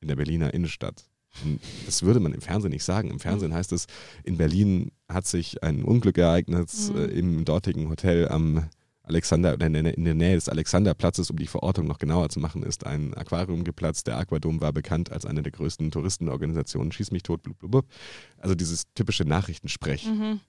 in 0.00 0.06
der 0.08 0.16
Berliner 0.16 0.54
Innenstadt. 0.54 1.06
Das 1.84 2.02
würde 2.02 2.20
man 2.20 2.32
im 2.32 2.40
Fernsehen 2.40 2.70
nicht 2.72 2.84
sagen. 2.84 3.10
Im 3.10 3.20
Fernsehen 3.20 3.52
heißt 3.52 3.72
es, 3.72 3.86
in 4.24 4.36
Berlin 4.38 4.90
hat 5.08 5.26
sich 5.26 5.62
ein 5.62 5.84
Unglück 5.84 6.16
ereignet 6.18 6.70
Mhm. 6.90 6.96
äh, 6.96 7.04
im 7.06 7.44
dortigen 7.44 7.88
Hotel 7.90 8.28
am 8.28 8.68
Alexander, 9.02 9.54
oder 9.54 9.66
in 9.66 9.74
der, 9.74 9.96
in 9.96 10.04
der 10.04 10.14
Nähe 10.14 10.34
des 10.34 10.48
Alexanderplatzes, 10.48 11.30
um 11.30 11.36
die 11.36 11.46
Verortung 11.46 11.86
noch 11.86 11.98
genauer 11.98 12.28
zu 12.28 12.40
machen, 12.40 12.64
ist 12.64 12.84
ein 12.86 13.14
Aquarium 13.14 13.62
geplatzt. 13.62 14.08
Der 14.08 14.18
Aquadom 14.18 14.60
war 14.60 14.72
bekannt 14.72 15.12
als 15.12 15.24
eine 15.24 15.42
der 15.42 15.52
größten 15.52 15.92
Touristenorganisationen. 15.92 16.90
Schieß 16.90 17.12
mich 17.12 17.22
tot, 17.22 17.42
blub, 17.42 17.56
blub, 17.58 17.70
blub. 17.70 17.86
Also 18.38 18.54
dieses 18.56 18.84
typische 18.94 19.24
Nachrichtensprech. 19.24 20.06
Mhm. 20.06 20.40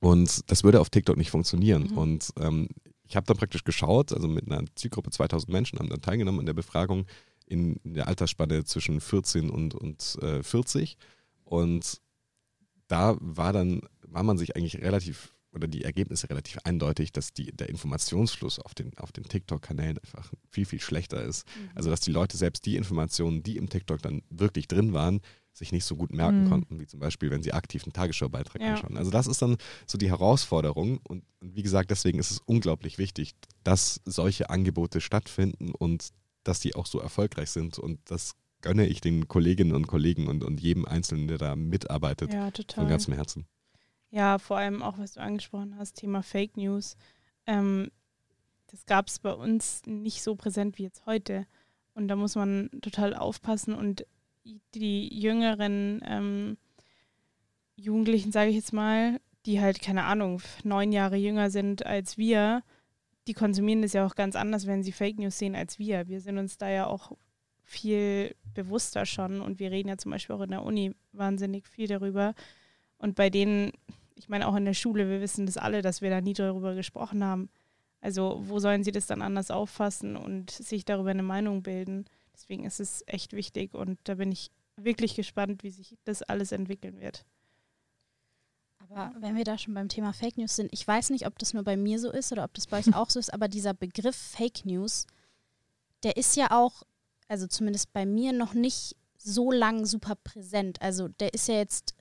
Und 0.00 0.50
das 0.50 0.64
würde 0.64 0.80
auf 0.80 0.88
TikTok 0.88 1.16
nicht 1.18 1.30
funktionieren. 1.30 1.88
Mhm. 1.90 1.98
Und 1.98 2.30
ähm, 2.40 2.68
ich 3.06 3.16
habe 3.16 3.26
dann 3.26 3.36
praktisch 3.36 3.64
geschaut, 3.64 4.12
also 4.12 4.26
mit 4.28 4.50
einer 4.50 4.64
Zielgruppe 4.74 5.10
2000 5.10 5.52
Menschen 5.52 5.78
haben 5.78 5.88
dann 5.90 6.00
teilgenommen 6.00 6.40
an 6.40 6.46
der 6.46 6.54
Befragung 6.54 7.04
in, 7.48 7.76
in 7.84 7.94
der 7.94 8.08
Altersspanne 8.08 8.64
zwischen 8.64 9.00
14 9.00 9.50
und, 9.50 9.74
und 9.74 10.18
äh, 10.22 10.42
40. 10.42 10.96
Und 11.44 12.00
da 12.88 13.16
war 13.20 13.52
dann, 13.52 13.82
war 14.02 14.22
man 14.22 14.38
sich 14.38 14.56
eigentlich 14.56 14.76
relativ, 14.76 15.34
oder 15.52 15.66
die 15.68 15.84
Ergebnisse 15.84 16.28
relativ 16.30 16.58
eindeutig, 16.64 17.12
dass 17.12 17.32
die, 17.32 17.46
der 17.54 17.68
Informationsfluss 17.68 18.58
auf 18.58 18.74
den, 18.74 18.96
auf 18.98 19.12
den 19.12 19.24
TikTok-Kanälen 19.24 19.98
einfach 19.98 20.32
viel, 20.50 20.64
viel 20.66 20.80
schlechter 20.80 21.22
ist. 21.22 21.46
Mhm. 21.46 21.70
Also 21.74 21.90
dass 21.90 22.00
die 22.00 22.12
Leute 22.12 22.36
selbst 22.36 22.64
die 22.66 22.76
Informationen, 22.76 23.42
die 23.42 23.56
im 23.56 23.68
TikTok 23.68 24.00
dann 24.02 24.22
wirklich 24.30 24.68
drin 24.68 24.92
waren, 24.92 25.20
sich 25.52 25.72
nicht 25.72 25.84
so 25.84 25.96
gut 25.96 26.12
merken 26.12 26.44
Mhm. 26.44 26.48
konnten, 26.48 26.80
wie 26.80 26.86
zum 26.86 27.00
Beispiel, 27.00 27.30
wenn 27.30 27.42
sie 27.42 27.52
aktiv 27.52 27.82
einen 27.84 27.92
Tagesschaubeitrag 27.92 28.62
Ja. 28.62 28.74
anschauen. 28.74 28.96
Also 28.96 29.10
das 29.10 29.26
ist 29.26 29.42
dann 29.42 29.56
so 29.86 29.98
die 29.98 30.08
Herausforderung 30.08 30.98
und, 31.08 31.24
und 31.40 31.56
wie 31.56 31.62
gesagt, 31.62 31.90
deswegen 31.90 32.18
ist 32.20 32.30
es 32.30 32.40
unglaublich 32.46 32.96
wichtig, 32.98 33.34
dass 33.64 34.00
solche 34.04 34.50
Angebote 34.50 35.00
stattfinden 35.00 35.72
und 35.72 36.10
dass 36.44 36.60
die 36.60 36.74
auch 36.74 36.86
so 36.86 37.00
erfolgreich 37.00 37.50
sind 37.50 37.78
und 37.78 37.98
das 38.10 38.34
gönne 38.60 38.86
ich 38.86 39.00
den 39.00 39.28
Kolleginnen 39.28 39.74
und 39.74 39.86
Kollegen 39.86 40.26
und, 40.26 40.42
und 40.42 40.60
jedem 40.60 40.84
Einzelnen, 40.84 41.28
der 41.28 41.38
da 41.38 41.56
mitarbeitet, 41.56 42.32
Ja, 42.32 42.44
von 42.44 42.52
total. 42.52 42.88
ganzem 42.88 43.14
Herzen. 43.14 43.46
Ja, 44.10 44.38
vor 44.38 44.56
allem 44.56 44.82
auch, 44.82 44.98
was 44.98 45.12
du 45.12 45.20
angesprochen 45.20 45.76
hast, 45.78 45.94
Thema 45.94 46.22
Fake 46.22 46.56
News. 46.56 46.96
Ähm, 47.46 47.90
das 48.68 48.86
gab 48.86 49.08
es 49.08 49.18
bei 49.18 49.32
uns 49.32 49.82
nicht 49.86 50.22
so 50.22 50.34
präsent 50.34 50.78
wie 50.78 50.84
jetzt 50.84 51.06
heute. 51.06 51.46
Und 51.94 52.08
da 52.08 52.16
muss 52.16 52.34
man 52.34 52.70
total 52.80 53.14
aufpassen 53.14 53.74
und 53.74 54.06
die 54.74 55.08
jüngeren 55.20 56.00
ähm, 56.04 56.56
Jugendlichen, 57.76 58.32
sage 58.32 58.50
ich 58.50 58.56
jetzt 58.56 58.72
mal, 58.72 59.20
die 59.46 59.60
halt, 59.60 59.80
keine 59.80 60.04
Ahnung, 60.04 60.42
neun 60.64 60.92
Jahre 60.92 61.16
jünger 61.16 61.50
sind 61.50 61.84
als 61.86 62.18
wir, 62.18 62.62
die 63.28 63.34
konsumieren 63.34 63.82
das 63.82 63.92
ja 63.92 64.06
auch 64.06 64.14
ganz 64.14 64.34
anders, 64.34 64.66
wenn 64.66 64.82
sie 64.82 64.90
Fake 64.90 65.18
News 65.18 65.38
sehen 65.38 65.54
als 65.54 65.78
wir. 65.78 66.08
Wir 66.08 66.20
sind 66.20 66.38
uns 66.38 66.56
da 66.56 66.70
ja 66.70 66.86
auch 66.86 67.12
viel 67.62 68.34
bewusster 68.54 69.04
schon 69.04 69.42
und 69.42 69.60
wir 69.60 69.70
reden 69.70 69.90
ja 69.90 69.98
zum 69.98 70.10
Beispiel 70.10 70.34
auch 70.34 70.40
in 70.40 70.50
der 70.50 70.62
Uni 70.62 70.94
wahnsinnig 71.12 71.68
viel 71.68 71.86
darüber. 71.86 72.34
Und 72.96 73.14
bei 73.14 73.28
denen, 73.28 73.72
ich 74.14 74.30
meine 74.30 74.48
auch 74.48 74.56
in 74.56 74.64
der 74.64 74.74
Schule, 74.74 75.10
wir 75.10 75.20
wissen 75.20 75.44
das 75.44 75.58
alle, 75.58 75.82
dass 75.82 76.00
wir 76.00 76.08
da 76.08 76.22
nie 76.22 76.32
darüber 76.32 76.74
gesprochen 76.74 77.22
haben. 77.22 77.50
Also 78.00 78.40
wo 78.46 78.58
sollen 78.58 78.82
sie 78.82 78.92
das 78.92 79.06
dann 79.06 79.20
anders 79.20 79.50
auffassen 79.50 80.16
und 80.16 80.50
sich 80.50 80.86
darüber 80.86 81.10
eine 81.10 81.22
Meinung 81.22 81.62
bilden? 81.62 82.06
Deswegen 82.32 82.64
ist 82.64 82.80
es 82.80 83.04
echt 83.06 83.34
wichtig 83.34 83.74
und 83.74 83.98
da 84.04 84.14
bin 84.14 84.32
ich 84.32 84.50
wirklich 84.76 85.14
gespannt, 85.14 85.62
wie 85.64 85.70
sich 85.70 85.96
das 86.04 86.22
alles 86.22 86.52
entwickeln 86.52 86.98
wird. 86.98 87.26
Aber 88.90 89.12
wenn 89.20 89.36
wir 89.36 89.44
da 89.44 89.58
schon 89.58 89.74
beim 89.74 89.88
Thema 89.88 90.12
Fake 90.12 90.38
News 90.38 90.56
sind, 90.56 90.72
ich 90.72 90.86
weiß 90.86 91.10
nicht, 91.10 91.26
ob 91.26 91.38
das 91.38 91.54
nur 91.54 91.62
bei 91.62 91.76
mir 91.76 91.98
so 91.98 92.10
ist 92.10 92.32
oder 92.32 92.44
ob 92.44 92.54
das 92.54 92.66
bei 92.66 92.78
euch 92.78 92.94
auch 92.94 93.10
so 93.10 93.18
ist, 93.18 93.32
aber 93.32 93.48
dieser 93.48 93.74
Begriff 93.74 94.16
Fake 94.16 94.64
News, 94.64 95.06
der 96.02 96.16
ist 96.16 96.36
ja 96.36 96.50
auch, 96.50 96.82
also 97.28 97.46
zumindest 97.46 97.92
bei 97.92 98.06
mir, 98.06 98.32
noch 98.32 98.54
nicht 98.54 98.96
so 99.16 99.50
lang 99.50 99.84
super 99.84 100.14
präsent. 100.16 100.80
Also 100.80 101.08
der 101.08 101.34
ist 101.34 101.48
ja 101.48 101.56
jetzt 101.56 101.94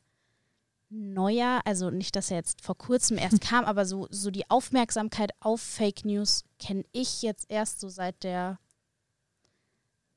neuer, 0.90 1.62
also 1.66 1.90
nicht, 1.90 2.16
dass 2.16 2.32
er 2.32 2.38
jetzt 2.38 2.62
vor 2.62 2.78
kurzem 2.78 3.18
erst 3.18 3.42
kam, 3.42 3.66
aber 3.66 3.86
so, 3.86 4.08
so 4.10 4.32
die 4.32 4.50
Aufmerksamkeit 4.50 5.32
auf 5.40 5.62
Fake 5.62 6.06
News 6.06 6.44
kenne 6.60 6.86
ich 6.92 7.22
jetzt 7.22 7.46
erst 7.50 7.80
so 7.80 7.90
seit 7.90 8.24
der 8.24 8.60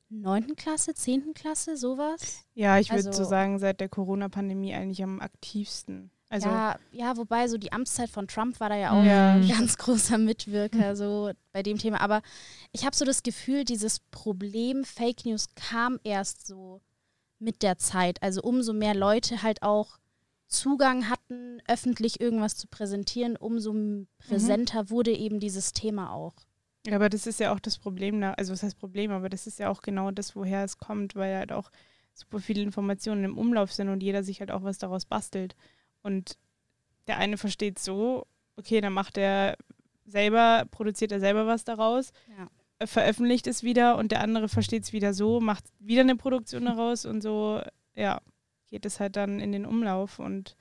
neunten 0.09 0.57
Klasse, 0.57 0.95
zehnten 0.95 1.35
Klasse, 1.35 1.77
sowas. 1.77 2.45
Ja, 2.55 2.79
ich 2.79 2.91
würde 2.91 3.09
also, 3.09 3.25
so 3.25 3.29
sagen, 3.29 3.59
seit 3.59 3.81
der 3.81 3.89
Corona-Pandemie 3.89 4.75
eigentlich 4.75 5.03
am 5.03 5.21
aktivsten. 5.21 6.11
Also 6.31 6.49
ja, 6.49 6.79
ja, 6.93 7.17
wobei 7.17 7.49
so 7.49 7.59
die 7.59 7.73
Amtszeit 7.73 8.09
von 8.09 8.29
Trump 8.29 8.61
war 8.61 8.69
da 8.69 8.77
ja 8.77 8.93
auch 8.93 9.05
ja. 9.05 9.33
ein 9.33 9.49
ganz 9.49 9.77
großer 9.77 10.17
Mitwirker 10.17 10.95
so 10.95 11.33
bei 11.53 11.65
dem 11.65 11.77
Thema. 11.77 12.01
Aber 12.01 12.23
ich 12.71 12.87
habe 12.87 12.95
so 12.95 13.05
das 13.05 13.25
Gefühl, 13.25 13.65
dieses 13.65 13.99
Problem 13.99 14.85
Fake 14.85 15.27
News 15.27 15.49
kam 15.57 15.99
erst 16.05 16.47
so 16.47 16.81
mit 17.41 17.63
der 17.63 17.79
Zeit. 17.79 18.23
Also 18.23 18.43
umso 18.43 18.73
mehr 18.73 18.95
Leute 18.95 19.43
halt 19.43 19.63
auch 19.63 19.99
Zugang 20.47 21.09
hatten, 21.09 21.61
öffentlich 21.67 22.21
irgendwas 22.21 22.57
zu 22.57 22.69
präsentieren, 22.69 23.37
umso 23.37 23.75
präsenter 24.19 24.85
mhm. 24.85 24.91
wurde 24.91 25.13
eben 25.13 25.41
dieses 25.41 25.73
Thema 25.73 26.13
auch. 26.13 26.35
Ja, 26.87 26.97
aber 26.97 27.09
das 27.09 27.27
ist 27.27 27.41
ja 27.41 27.53
auch 27.53 27.61
das 27.61 27.77
Problem, 27.77 28.23
also 28.23 28.53
was 28.53 28.63
heißt 28.63 28.79
Problem, 28.79 29.11
aber 29.11 29.29
das 29.29 29.47
ist 29.47 29.59
ja 29.59 29.69
auch 29.69 29.83
genau 29.83 30.11
das, 30.13 30.35
woher 30.35 30.65
es 30.65 30.79
kommt, 30.79 31.15
weil 31.15 31.37
halt 31.37 31.53
auch 31.53 31.71
super 32.15 32.39
viele 32.39 32.63
Informationen 32.63 33.25
im 33.25 33.39
Umlauf 33.39 33.73
sind 33.73 33.89
und 33.89 34.03
jeder 34.03 34.23
sich 34.23 34.41
halt 34.41 34.51
auch 34.51 34.63
was 34.63 34.79
daraus 34.79 35.05
bastelt. 35.05 35.57
Und 36.03 36.37
der 37.07 37.19
eine 37.19 37.37
versteht 37.37 37.79
so, 37.79 38.27
okay, 38.57 38.81
dann 38.81 38.93
macht 38.93 39.19
er 39.19 39.57
selber, 40.07 40.65
produziert 40.71 41.13
er 41.13 41.21
selber 41.21 41.47
was 41.47 41.65
daraus, 41.65 42.13
ja. 42.37 42.49
Äh, 42.79 42.87
veröffentlicht 42.87 43.47
es 43.47 43.63
wieder 43.63 43.97
und 43.99 44.11
der 44.11 44.23
andere 44.23 44.49
versteht 44.49 44.85
es 44.85 44.93
wieder 44.93 45.15
so, 45.15 45.41
macht 45.41 45.65
wieder 45.79 46.01
eine 46.01 46.17
Produktion 46.17 46.65
daraus 46.65 47.05
und 47.05 47.23
so, 47.23 47.61
ja, 47.95 48.21
geht 48.69 48.87
es 48.87 49.01
halt 49.01 49.17
dann 49.17 49.41
in 49.41 49.53
den 49.53 49.67
Umlauf 49.67 50.19
und 50.19 50.57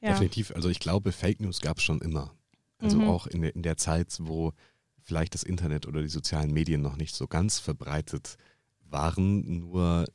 ja. 0.00 0.10
Definitiv, 0.10 0.50
also 0.54 0.68
ich 0.68 0.80
glaube, 0.80 1.12
Fake 1.12 1.40
News 1.40 1.60
gab 1.60 1.78
es 1.78 1.84
schon 1.84 2.00
immer. 2.00 2.34
Also 2.78 2.98
mhm. 2.98 3.08
auch 3.08 3.28
in 3.28 3.42
der, 3.42 3.54
in 3.54 3.62
der 3.62 3.76
Zeit, 3.76 4.08
wo 4.18 4.52
vielleicht 5.00 5.34
das 5.34 5.44
Internet 5.44 5.86
oder 5.86 6.02
die 6.02 6.08
sozialen 6.08 6.52
Medien 6.52 6.82
noch 6.82 6.96
nicht 6.96 7.14
so 7.14 7.28
ganz 7.28 7.60
verbreitet 7.60 8.36
waren, 8.80 9.60
nur 9.60 10.06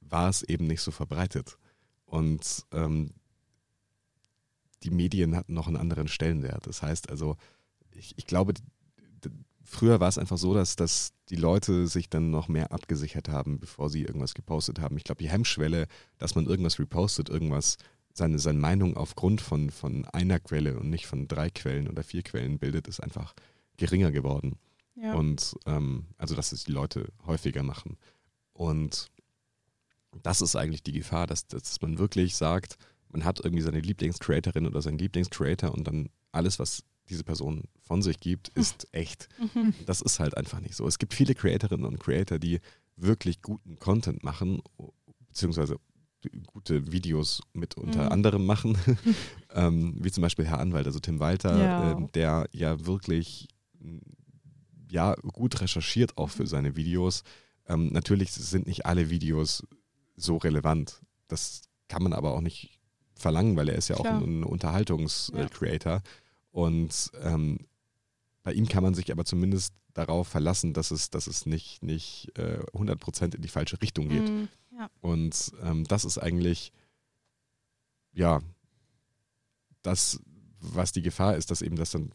war 0.00 0.28
es 0.28 0.42
eben 0.44 0.68
nicht 0.68 0.80
so 0.80 0.92
verbreitet. 0.92 1.58
Und 2.14 2.64
ähm, 2.70 3.10
die 4.84 4.92
Medien 4.92 5.34
hatten 5.34 5.52
noch 5.52 5.66
einen 5.66 5.76
anderen 5.76 6.06
Stellenwert. 6.06 6.64
Das 6.64 6.80
heißt 6.80 7.10
also, 7.10 7.36
ich, 7.90 8.16
ich 8.16 8.28
glaube, 8.28 8.54
früher 9.64 9.98
war 9.98 10.08
es 10.08 10.18
einfach 10.18 10.38
so, 10.38 10.54
dass, 10.54 10.76
dass 10.76 11.12
die 11.28 11.34
Leute 11.34 11.88
sich 11.88 12.08
dann 12.08 12.30
noch 12.30 12.46
mehr 12.46 12.70
abgesichert 12.70 13.28
haben, 13.28 13.58
bevor 13.58 13.90
sie 13.90 14.02
irgendwas 14.02 14.34
gepostet 14.34 14.78
haben. 14.78 14.96
Ich 14.96 15.02
glaube, 15.02 15.24
die 15.24 15.28
Hemmschwelle, 15.28 15.88
dass 16.18 16.36
man 16.36 16.46
irgendwas 16.46 16.78
repostet, 16.78 17.30
irgendwas, 17.30 17.78
seine, 18.12 18.38
seine 18.38 18.60
Meinung 18.60 18.96
aufgrund 18.96 19.40
von, 19.40 19.70
von 19.70 20.04
einer 20.04 20.38
Quelle 20.38 20.78
und 20.78 20.90
nicht 20.90 21.06
von 21.06 21.26
drei 21.26 21.50
Quellen 21.50 21.88
oder 21.88 22.04
vier 22.04 22.22
Quellen 22.22 22.60
bildet, 22.60 22.86
ist 22.86 23.00
einfach 23.00 23.34
geringer 23.76 24.12
geworden. 24.12 24.60
Ja. 24.94 25.14
Und 25.14 25.56
ähm, 25.66 26.06
also, 26.16 26.36
dass 26.36 26.52
es 26.52 26.62
die 26.62 26.72
Leute 26.72 27.08
häufiger 27.26 27.64
machen. 27.64 27.96
Und 28.52 29.10
das 30.22 30.40
ist 30.40 30.56
eigentlich 30.56 30.82
die 30.82 30.92
Gefahr, 30.92 31.26
dass, 31.26 31.46
dass 31.46 31.80
man 31.80 31.98
wirklich 31.98 32.36
sagt, 32.36 32.76
man 33.10 33.24
hat 33.24 33.40
irgendwie 33.40 33.62
seine 33.62 33.80
Lieblingscreatorin 33.80 34.66
oder 34.66 34.82
seinen 34.82 34.98
Lieblingscreator 34.98 35.72
und 35.72 35.86
dann 35.86 36.10
alles, 36.32 36.58
was 36.58 36.84
diese 37.08 37.24
Person 37.24 37.64
von 37.82 38.02
sich 38.02 38.18
gibt, 38.18 38.48
ist 38.48 38.88
echt. 38.92 39.28
Mhm. 39.38 39.74
Das 39.86 40.00
ist 40.00 40.20
halt 40.20 40.36
einfach 40.36 40.60
nicht 40.60 40.74
so. 40.74 40.86
Es 40.86 40.98
gibt 40.98 41.14
viele 41.14 41.34
Creatorinnen 41.34 41.86
und 41.86 42.00
Creator, 42.00 42.38
die 42.38 42.60
wirklich 42.96 43.42
guten 43.42 43.78
Content 43.78 44.24
machen, 44.24 44.62
beziehungsweise 45.28 45.76
gute 46.46 46.90
Videos 46.90 47.42
mit 47.52 47.76
unter 47.76 48.04
mhm. 48.04 48.12
anderem 48.12 48.46
machen, 48.46 48.78
ähm, 49.54 49.96
wie 50.00 50.10
zum 50.10 50.22
Beispiel 50.22 50.46
Herr 50.46 50.60
Anwalt, 50.60 50.86
also 50.86 50.98
Tim 50.98 51.20
Walter, 51.20 51.58
ja. 51.58 51.92
Äh, 51.92 52.08
der 52.14 52.48
ja 52.52 52.86
wirklich 52.86 53.48
ja 54.90 55.14
gut 55.14 55.60
recherchiert 55.60 56.16
auch 56.16 56.30
für 56.30 56.46
seine 56.46 56.76
Videos. 56.76 57.24
Ähm, 57.66 57.92
natürlich 57.92 58.32
sind 58.32 58.66
nicht 58.66 58.86
alle 58.86 59.10
Videos 59.10 59.64
so 60.16 60.36
relevant. 60.36 61.00
Das 61.28 61.62
kann 61.88 62.02
man 62.02 62.12
aber 62.12 62.34
auch 62.34 62.40
nicht 62.40 62.80
verlangen, 63.14 63.56
weil 63.56 63.68
er 63.68 63.76
ist 63.76 63.88
ja 63.88 63.96
Klar. 63.96 64.18
auch 64.18 64.22
ein 64.22 64.44
Unterhaltungscreator. 64.44 65.92
Ja. 65.92 66.02
Und 66.50 67.10
ähm, 67.22 67.66
bei 68.42 68.52
ihm 68.52 68.68
kann 68.68 68.82
man 68.82 68.94
sich 68.94 69.10
aber 69.10 69.24
zumindest 69.24 69.74
darauf 69.94 70.28
verlassen, 70.28 70.72
dass 70.72 70.90
es, 70.90 71.10
dass 71.10 71.26
es 71.26 71.46
nicht, 71.46 71.82
nicht 71.82 72.32
äh, 72.36 72.58
100% 72.72 73.34
in 73.34 73.42
die 73.42 73.48
falsche 73.48 73.80
Richtung 73.80 74.08
geht. 74.08 74.28
Mm, 74.28 74.48
ja. 74.76 74.90
Und 75.00 75.52
ähm, 75.62 75.84
das 75.84 76.04
ist 76.04 76.18
eigentlich, 76.18 76.72
ja, 78.12 78.40
das, 79.82 80.20
was 80.58 80.92
die 80.92 81.02
Gefahr 81.02 81.36
ist, 81.36 81.50
dass 81.50 81.62
eben 81.62 81.76
das 81.76 81.92
dann 81.92 82.12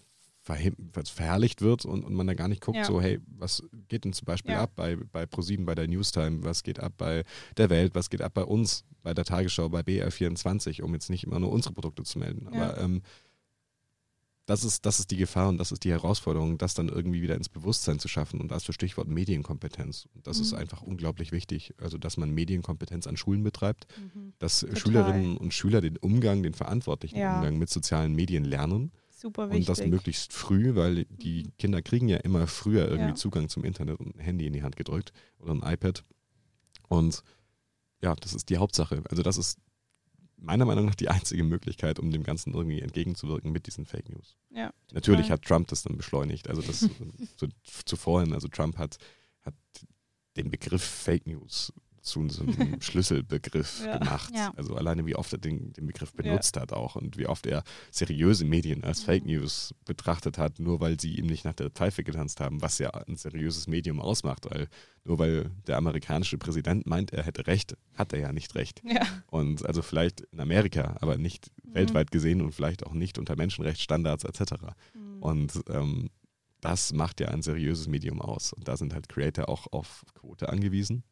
verherrlicht 0.55 1.61
wird 1.61 1.85
und, 1.85 2.03
und 2.03 2.13
man 2.13 2.27
da 2.27 2.33
gar 2.33 2.47
nicht 2.47 2.61
guckt, 2.61 2.77
ja. 2.77 2.85
so, 2.85 3.01
hey, 3.01 3.19
was 3.27 3.63
geht 3.87 4.05
denn 4.05 4.13
zum 4.13 4.25
Beispiel 4.25 4.53
ja. 4.53 4.61
ab 4.61 4.71
bei, 4.75 4.95
bei 4.95 5.25
ProSieben, 5.25 5.65
bei 5.65 5.75
der 5.75 5.87
Newstime, 5.87 6.43
was 6.43 6.63
geht 6.63 6.79
ab 6.79 6.93
bei 6.97 7.23
der 7.57 7.69
Welt, 7.69 7.95
was 7.95 8.09
geht 8.09 8.21
ab 8.21 8.33
bei 8.33 8.43
uns, 8.43 8.85
bei 9.03 9.13
der 9.13 9.25
Tagesschau, 9.25 9.69
bei 9.69 9.81
BR24, 9.81 10.81
um 10.81 10.93
jetzt 10.93 11.09
nicht 11.09 11.23
immer 11.23 11.39
nur 11.39 11.51
unsere 11.51 11.73
Produkte 11.73 12.03
zu 12.03 12.19
melden. 12.19 12.47
Aber 12.47 12.77
ja. 12.77 12.77
ähm, 12.77 13.01
das 14.49 14.63
ist, 14.63 14.83
das 14.83 14.99
ist 14.99 15.11
die 15.11 15.17
Gefahr 15.17 15.47
und 15.49 15.59
das 15.59 15.71
ist 15.71 15.83
die 15.83 15.91
Herausforderung, 15.91 16.57
das 16.57 16.73
dann 16.73 16.89
irgendwie 16.89 17.21
wieder 17.21 17.35
ins 17.35 17.49
Bewusstsein 17.49 17.99
zu 17.99 18.07
schaffen. 18.07 18.41
Und 18.41 18.49
das 18.49 18.65
Stichwort 18.65 19.07
Medienkompetenz. 19.07 20.07
Und 20.15 20.25
das 20.25 20.37
mhm. 20.37 20.43
ist 20.43 20.53
einfach 20.53 20.81
unglaublich 20.81 21.31
wichtig. 21.31 21.75
Also, 21.79 21.99
dass 21.99 22.17
man 22.17 22.31
Medienkompetenz 22.31 23.05
an 23.05 23.15
Schulen 23.15 23.43
betreibt, 23.43 23.85
mhm. 23.95 24.33
dass 24.39 24.61
Total. 24.61 24.77
Schülerinnen 24.77 25.37
und 25.37 25.53
Schüler 25.53 25.81
den 25.81 25.97
Umgang, 25.97 26.41
den 26.41 26.55
verantwortlichen 26.55 27.17
Umgang 27.17 27.59
mit 27.59 27.69
sozialen 27.69 28.15
Medien 28.15 28.43
lernen 28.43 28.91
Super 29.19 29.49
wichtig. 29.49 29.67
Und 29.67 29.77
das 29.77 29.85
möglichst 29.85 30.31
früh, 30.31 30.75
weil 30.75 31.03
die 31.03 31.43
mhm. 31.43 31.57
Kinder 31.57 31.81
kriegen 31.81 32.07
ja 32.07 32.17
immer 32.17 32.47
früher 32.47 32.87
irgendwie 32.87 33.09
ja. 33.09 33.15
Zugang 33.15 33.49
zum 33.49 33.65
Internet 33.65 33.99
und 33.99 34.15
ein 34.15 34.19
Handy 34.19 34.47
in 34.47 34.53
die 34.53 34.63
Hand 34.63 34.77
gedrückt 34.77 35.11
oder 35.39 35.51
ein 35.51 35.73
iPad. 35.73 36.05
Und 36.87 37.21
ja, 38.01 38.15
das 38.15 38.33
ist 38.33 38.49
die 38.49 38.57
Hauptsache. 38.57 39.03
Also 39.09 39.21
das 39.21 39.37
ist 39.37 39.59
meiner 40.37 40.63
Meinung 40.63 40.85
nach 40.85 40.95
die 40.95 41.09
einzige 41.09 41.43
Möglichkeit, 41.43 41.99
um 41.99 42.11
dem 42.11 42.23
Ganzen 42.23 42.53
irgendwie 42.53 42.79
entgegenzuwirken 42.79 43.51
mit 43.51 43.67
diesen 43.67 43.85
Fake 43.85 44.07
News. 44.07 44.37
Ja, 44.51 44.73
Natürlich 44.93 45.31
hat 45.31 45.41
Trump 45.41 45.67
das 45.67 45.83
dann 45.83 45.97
beschleunigt. 45.97 46.47
Also 46.47 46.61
das 46.61 46.79
zu, 47.35 47.47
zuvorhin, 47.83 48.33
also 48.33 48.47
Trump 48.47 48.77
hat, 48.77 48.99
hat 49.41 49.55
den 50.37 50.49
Begriff 50.49 50.81
Fake 50.81 51.27
News 51.27 51.73
zu 52.09 52.27
so 52.29 52.43
einem 52.43 52.81
Schlüsselbegriff 52.81 53.83
ja. 53.85 53.97
gemacht. 53.97 54.33
Ja. 54.35 54.51
Also 54.55 54.75
alleine 54.75 55.05
wie 55.05 55.15
oft 55.15 55.31
er 55.33 55.39
den, 55.39 55.73
den 55.73 55.87
Begriff 55.87 56.13
benutzt 56.13 56.55
ja. 56.55 56.63
hat 56.63 56.73
auch 56.73 56.95
und 56.95 57.17
wie 57.17 57.27
oft 57.27 57.45
er 57.45 57.63
seriöse 57.91 58.45
Medien 58.45 58.83
als 58.83 59.01
Fake 59.01 59.25
News 59.25 59.73
betrachtet 59.85 60.37
hat, 60.37 60.59
nur 60.59 60.79
weil 60.79 60.99
sie 60.99 61.15
ihm 61.15 61.27
nicht 61.27 61.45
nach 61.45 61.53
der 61.53 61.69
Pfeife 61.69 62.03
getanzt 62.03 62.39
haben, 62.39 62.61
was 62.61 62.79
ja 62.79 62.89
ein 62.89 63.15
seriöses 63.15 63.67
Medium 63.67 63.99
ausmacht, 63.99 64.45
weil 64.49 64.67
nur 65.03 65.17
weil 65.17 65.51
der 65.65 65.77
amerikanische 65.77 66.37
Präsident 66.37 66.85
meint, 66.85 67.13
er 67.13 67.23
hätte 67.23 67.47
recht, 67.47 67.75
hat 67.95 68.13
er 68.13 68.19
ja 68.19 68.31
nicht 68.31 68.55
recht. 68.55 68.81
Und 69.27 69.65
also 69.65 69.81
vielleicht 69.81 70.21
in 70.21 70.39
Amerika, 70.39 70.97
aber 71.01 71.17
nicht 71.17 71.51
mhm. 71.63 71.73
weltweit 71.73 72.11
gesehen 72.11 72.41
und 72.41 72.51
vielleicht 72.51 72.85
auch 72.85 72.93
nicht 72.93 73.17
unter 73.17 73.35
Menschenrechtsstandards 73.35 74.23
etc. 74.23 74.53
Mhm. 74.93 75.23
Und 75.23 75.53
ähm, 75.69 76.09
das 76.61 76.93
macht 76.93 77.19
ja 77.21 77.29
ein 77.29 77.41
seriöses 77.41 77.87
Medium 77.87 78.21
aus. 78.21 78.53
Und 78.53 78.67
da 78.67 78.77
sind 78.77 78.93
halt 78.93 79.09
Creator 79.09 79.49
auch 79.49 79.67
auf 79.71 80.03
Quote 80.13 80.49
angewiesen 80.49 81.03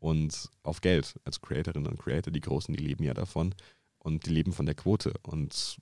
und 0.00 0.50
auf 0.62 0.80
Geld. 0.80 1.20
Also 1.24 1.40
Creatorinnen 1.40 1.90
und 1.90 2.00
Creator, 2.00 2.32
die 2.32 2.40
Großen, 2.40 2.74
die 2.74 2.82
leben 2.82 3.04
ja 3.04 3.14
davon 3.14 3.54
und 3.98 4.26
die 4.26 4.30
leben 4.30 4.52
von 4.52 4.66
der 4.66 4.74
Quote. 4.74 5.12
Und 5.22 5.78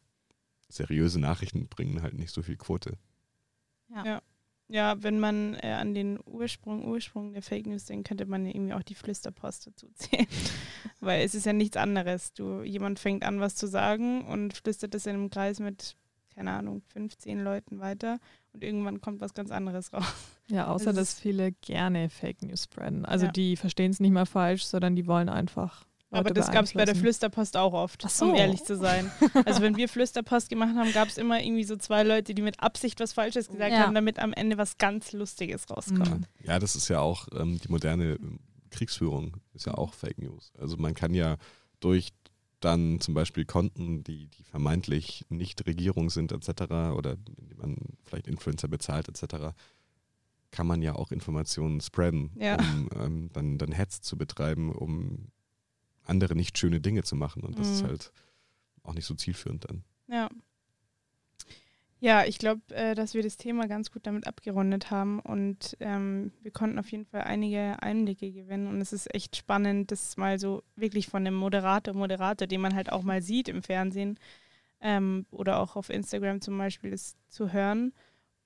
seriöse 0.69 1.19
Nachrichten 1.19 1.69
bringen 1.69 2.03
halt 2.03 2.15
nicht 2.15 2.33
so 2.33 2.43
viel 2.43 2.57
Quote. 2.57 2.99
Ja. 3.89 4.05
ja. 4.05 4.23
ja, 4.69 5.03
wenn 5.03 5.19
man 5.19 5.55
äh, 5.55 5.73
an 5.73 5.95
den 5.95 6.19
Ursprung, 6.27 6.87
Ursprung 6.87 7.33
der 7.33 7.43
Fake 7.43 7.67
News 7.67 7.87
denkt, 7.87 8.09
könnte 8.09 8.27
man 8.27 8.45
ja 8.45 8.55
irgendwie 8.55 8.75
auch 8.75 8.83
die 8.83 8.97
Flüsterpost 8.97 9.69
dazu 9.69 9.89
zählen. 9.95 10.27
Weil 11.01 11.25
es 11.25 11.35
ist 11.35 11.47
ja 11.47 11.53
nichts 11.53 11.77
anderes. 11.77 12.35
Du, 12.35 12.63
jemand 12.63 12.99
fängt 12.99 13.25
an, 13.25 13.41
was 13.41 13.55
zu 13.55 13.67
sagen 13.67 14.27
und 14.27 14.53
flüstert 14.53 14.95
es 14.95 15.07
in 15.07 15.15
einem 15.15 15.31
Kreis 15.31 15.61
mit, 15.61 15.97
keine 16.39 16.53
Ahnung, 16.53 16.83
15 16.93 17.43
Leuten 17.43 17.81
weiter 17.81 18.21
und 18.53 18.63
irgendwann 18.63 19.01
kommt 19.01 19.21
was 19.21 19.35
ganz 19.35 19.51
anderes 19.51 19.93
raus. 19.93 20.05
Ja, 20.49 20.69
außer 20.69 20.91
Es 20.91 20.97
dass 20.97 21.09
ist- 21.15 21.21
viele 21.21 21.51
gerne 21.53 22.09
Fake 22.11 22.43
News 22.43 22.63
spreaden. 22.65 23.05
Also 23.05 23.27
Ja. 23.27 23.33
die 23.33 23.57
verstehen 23.57 23.91
es 23.91 23.99
nicht 23.99 24.13
mal 24.13 24.25
falsch, 24.25 24.65
sondern 24.65 24.95
die 24.95 25.09
wollen 25.09 25.29
einfach. 25.29 25.85
Leute 26.11 26.21
Aber 26.27 26.31
das 26.35 26.51
gab 26.53 26.65
es 26.65 26.73
bei 26.73 26.85
der. 26.87 26.95
Flüsterpost 26.95 27.57
auch 27.57 27.73
oft, 27.75 28.09
so. 28.09 28.27
um 28.27 28.35
ehrlich 28.37 28.63
zu 28.65 28.77
sein. 28.77 29.11
Also 29.45 29.61
wenn 29.63 29.77
wir 29.77 29.89
Flüsterpost 29.89 30.49
gemacht 30.49 30.75
haben, 30.77 30.91
gab 30.93 31.09
es 31.09 31.19
immer 31.19 31.43
irgendwie 31.43 31.65
so 31.65 31.77
zwei 31.77 32.03
Leute, 32.05 32.35
die 32.35 32.41
mit 32.43 32.61
Absicht 32.61 32.99
was 33.01 33.13
Falsches 33.13 33.49
gesagt 33.49 33.73
Ja. 33.73 33.81
haben, 33.81 33.95
damit 33.95 34.19
am 34.21 34.33
Ende 34.33 34.57
was 34.59 34.79
ganz 34.79 35.13
Lustiges 35.13 35.69
rauskommt. 35.69 36.21
Mhm. 36.21 36.25
Ja, 36.47 36.59
das 36.61 36.77
ist 36.77 36.89
ja 36.89 37.01
auch 37.01 37.27
ähm, 37.35 37.59
die 37.63 37.69
moderne 37.69 38.13
ähm, 38.15 38.39
Kriegsführung, 38.71 39.37
ist 39.55 39.67
ja 39.67 39.75
auch 39.75 39.93
Fake 39.93 40.19
News. 40.19 40.53
Also 40.59 40.77
man 40.77 40.95
kann 40.95 41.13
ja 41.15 41.37
durch 41.81 42.11
dann 42.61 43.01
zum 43.01 43.15
Beispiel 43.15 43.45
Konten, 43.45 44.03
die, 44.05 44.27
die 44.29 44.43
vermeintlich 44.43 45.25
nicht 45.29 45.67
Regierung 45.67 46.11
sind 46.11 46.33
etc. 46.33 46.93
oder 46.97 47.17
indem 47.39 47.59
man 47.59 47.77
vielleicht 48.05 48.27
Influencer 48.27 48.69
bezahlt 48.69 49.09
etc., 49.09 49.55
kann 50.51 50.67
man 50.67 50.81
ja 50.81 50.95
auch 50.95 51.13
Informationen 51.13 51.81
spreaden, 51.83 52.31
Ja. 52.37 52.57
um 52.57 52.89
ähm, 52.95 53.31
dann, 53.35 53.59
dann 53.59 53.71
Hetz 53.73 54.01
zu 54.01 54.17
betreiben, 54.17 54.73
um 54.73 55.29
andere 56.05 56.35
nicht 56.35 56.57
schöne 56.57 56.81
Dinge 56.81 57.03
zu 57.03 57.17
machen. 57.17 57.43
Und 57.43 57.59
das 57.59 57.71
ist 57.71 57.83
Mhm. 57.83 57.89
halt 57.89 58.13
auch 58.83 58.95
nicht 58.95 59.05
so 59.05 59.15
zielführend 59.15 59.67
dann. 59.69 59.85
Ja. 60.09 60.31
Ja, 62.01 62.25
ich 62.25 62.39
glaube, 62.39 62.61
äh, 62.75 62.95
dass 62.95 63.15
wir 63.15 63.23
das 63.25 63.37
Thema 63.37 63.67
ganz 63.67 63.91
gut 63.91 64.07
damit 64.07 64.29
abgerundet 64.29 64.93
haben 64.93 65.19
und 65.19 65.77
ähm, 65.81 66.31
wir 66.43 66.53
konnten 66.53 66.79
auf 66.79 66.91
jeden 66.93 67.07
Fall 67.07 67.23
einige 67.23 67.77
Einblicke 67.83 68.31
gewinnen 68.31 68.69
und 68.69 68.81
es 68.81 68.93
ist 68.93 69.13
echt 69.13 69.35
spannend, 69.35 69.91
das 69.91 70.17
mal 70.17 70.39
so 70.39 70.63
wirklich 70.77 71.09
von 71.09 71.27
einem 71.27 71.35
Moderator, 71.35 71.95
Moderator, 71.95 72.47
den 72.47 72.61
man 72.61 72.77
halt 72.77 72.93
auch 72.93 73.03
mal 73.03 73.21
sieht 73.21 73.49
im 73.49 73.65
Fernsehen 73.65 74.17
ähm, 74.81 75.27
oder 75.33 75.59
auch 75.59 75.75
auf 75.75 75.91
Instagram 75.91 76.41
zum 76.41 76.57
Beispiel, 76.57 76.93
das 76.93 77.17
zu 77.29 77.53
hören. 77.53 77.93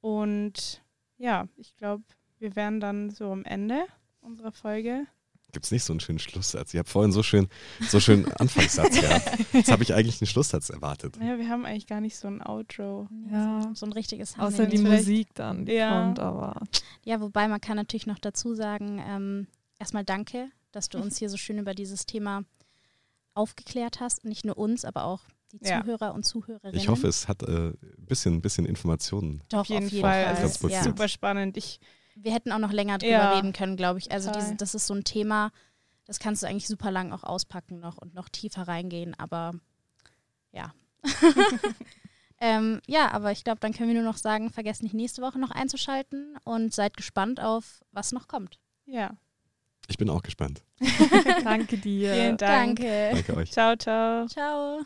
Und 0.01 0.83
ja, 1.19 1.47
ich 1.57 1.77
glaube, 1.77 2.05
wir 2.39 2.57
wären 2.57 2.81
dann 2.81 3.11
so 3.11 3.31
am 3.31 3.45
Ende 3.45 3.85
unserer 4.23 4.53
Folge. 4.53 5.07
Gibt 5.53 5.67
es 5.67 5.71
nicht 5.71 5.85
so 5.85 5.93
einen 5.93 6.01
schönen 6.01 6.19
Schlusssatz? 6.19 6.73
Ich 6.73 6.79
habe 6.79 6.89
vorhin 6.89 7.13
so 7.13 7.23
schön 7.23 7.47
so 7.89 8.01
schön 8.01 8.31
Anfangssatz 8.39 8.99
gehabt. 8.99 9.29
Jetzt 9.53 9.71
habe 9.71 9.83
ich 9.83 9.93
eigentlich 9.93 10.21
einen 10.23 10.27
Schlusssatz 10.29 10.71
erwartet. 10.71 11.19
Ja, 11.21 11.39
wir 11.39 11.47
haben 11.49 11.67
eigentlich 11.67 11.87
gar 11.87 12.01
nicht 12.01 12.17
so 12.17 12.27
ein 12.27 12.41
Outro. 12.45 13.07
Ja. 13.31 13.71
So, 13.75 13.85
ein 13.85 13.93
richtiges 13.93 14.39
Außer 14.39 14.65
die 14.67 14.79
vielleicht- 14.79 15.03
Musik 15.07 15.29
dann, 15.35 15.67
die 15.67 15.73
Ja. 15.75 15.91
kommt, 16.05 16.19
aber 16.21 16.63
Ja, 17.05 17.21
wobei 17.21 17.49
man 17.49 17.61
kann 17.61 17.77
natürlich 17.77 18.07
noch 18.07 18.19
dazu 18.19 18.55
sagen, 18.55 18.99
ähm, 19.07 19.47
erstmal 19.79 20.05
danke, 20.05 20.49
dass 20.73 20.89
du 20.89 20.97
uns 20.99 21.19
hier 21.19 21.29
so 21.29 21.37
schön 21.37 21.59
über 21.59 21.75
dieses 21.75 22.07
Thema 22.07 22.45
aufgeklärt 23.35 24.01
hast. 24.01 24.25
Nicht 24.25 24.47
nur 24.47 24.57
uns, 24.57 24.87
aber 24.87 25.05
auch 25.05 25.21
die 25.53 25.59
Ja. 25.69 25.83
Zuhörer 25.83 26.15
und 26.15 26.25
Zuhörerinnen. 26.25 26.75
Ich 26.81 26.89
hoffe, 26.89 27.09
es 27.09 27.29
hat 27.29 27.47
ein 27.47 27.75
äh, 27.75 27.87
bisschen, 27.99 28.41
bisschen 28.41 28.65
Informationen. 28.65 29.43
Doch, 29.51 29.61
auf 29.61 29.67
jeden, 29.69 29.91
Fall. 30.01 30.25
Also 30.25 30.45
es 30.45 30.53
ist 30.53 30.61
Transportiert. 30.61 30.85
super 30.85 31.09
spannend. 31.09 31.59
Ich, 31.59 31.79
Wir 32.15 32.33
hätten 32.33 32.53
auch 32.53 32.59
noch 32.59 32.73
länger 32.73 32.99
drüber 32.99 33.11
Ja. 33.13 33.33
reden 33.35 33.53
können, 33.53 33.77
glaube 33.77 33.99
ich. 33.99 34.13
Also 34.13 34.31
diese, 34.31 34.55
das 34.57 34.75
ist 34.75 34.87
so 34.87 34.95
ein 34.95 35.05
Thema, 35.05 35.51
das 36.05 36.19
kannst 36.19 36.43
du 36.43 36.47
eigentlich 36.47 36.69
super 36.69 36.91
lang 36.91 37.13
auch 37.13 37.25
auspacken 37.25 37.79
noch 37.81 37.99
und 37.99 38.15
noch 38.15 38.29
tiefer 38.29 38.69
reingehen, 38.69 39.15
aber 39.19 39.53
ja. 40.53 40.75
ähm, 42.41 42.81
ja, 42.87 43.11
aber 43.13 43.33
ich 43.33 43.45
glaube, 43.45 43.61
dann 43.61 43.73
können 43.73 43.89
wir 43.89 43.95
nur 44.01 44.11
noch 44.11 44.17
sagen, 44.19 44.51
vergesst 44.51 44.83
nicht 44.83 44.95
nächste 44.95 45.23
Woche 45.23 45.39
noch 45.39 45.51
einzuschalten 45.51 46.37
und 46.45 46.75
seid 46.75 46.97
gespannt 46.97 47.41
auf, 47.41 47.83
was 47.93 48.13
noch 48.13 48.29
kommt. 48.29 48.59
ja. 48.87 49.11
Ich 49.89 49.99
bin 49.99 50.09
auch 50.11 50.23
gespannt. 50.23 50.63
danke 51.45 51.77
dir. 51.77 52.15
Vielen 52.15 52.37
Dank. 52.37 52.79
Danke. 52.79 53.11
Danke 53.15 53.37
euch. 53.37 53.51
Ciao, 53.51 53.75
ciao. 53.77 54.27
Ciao. 54.29 54.83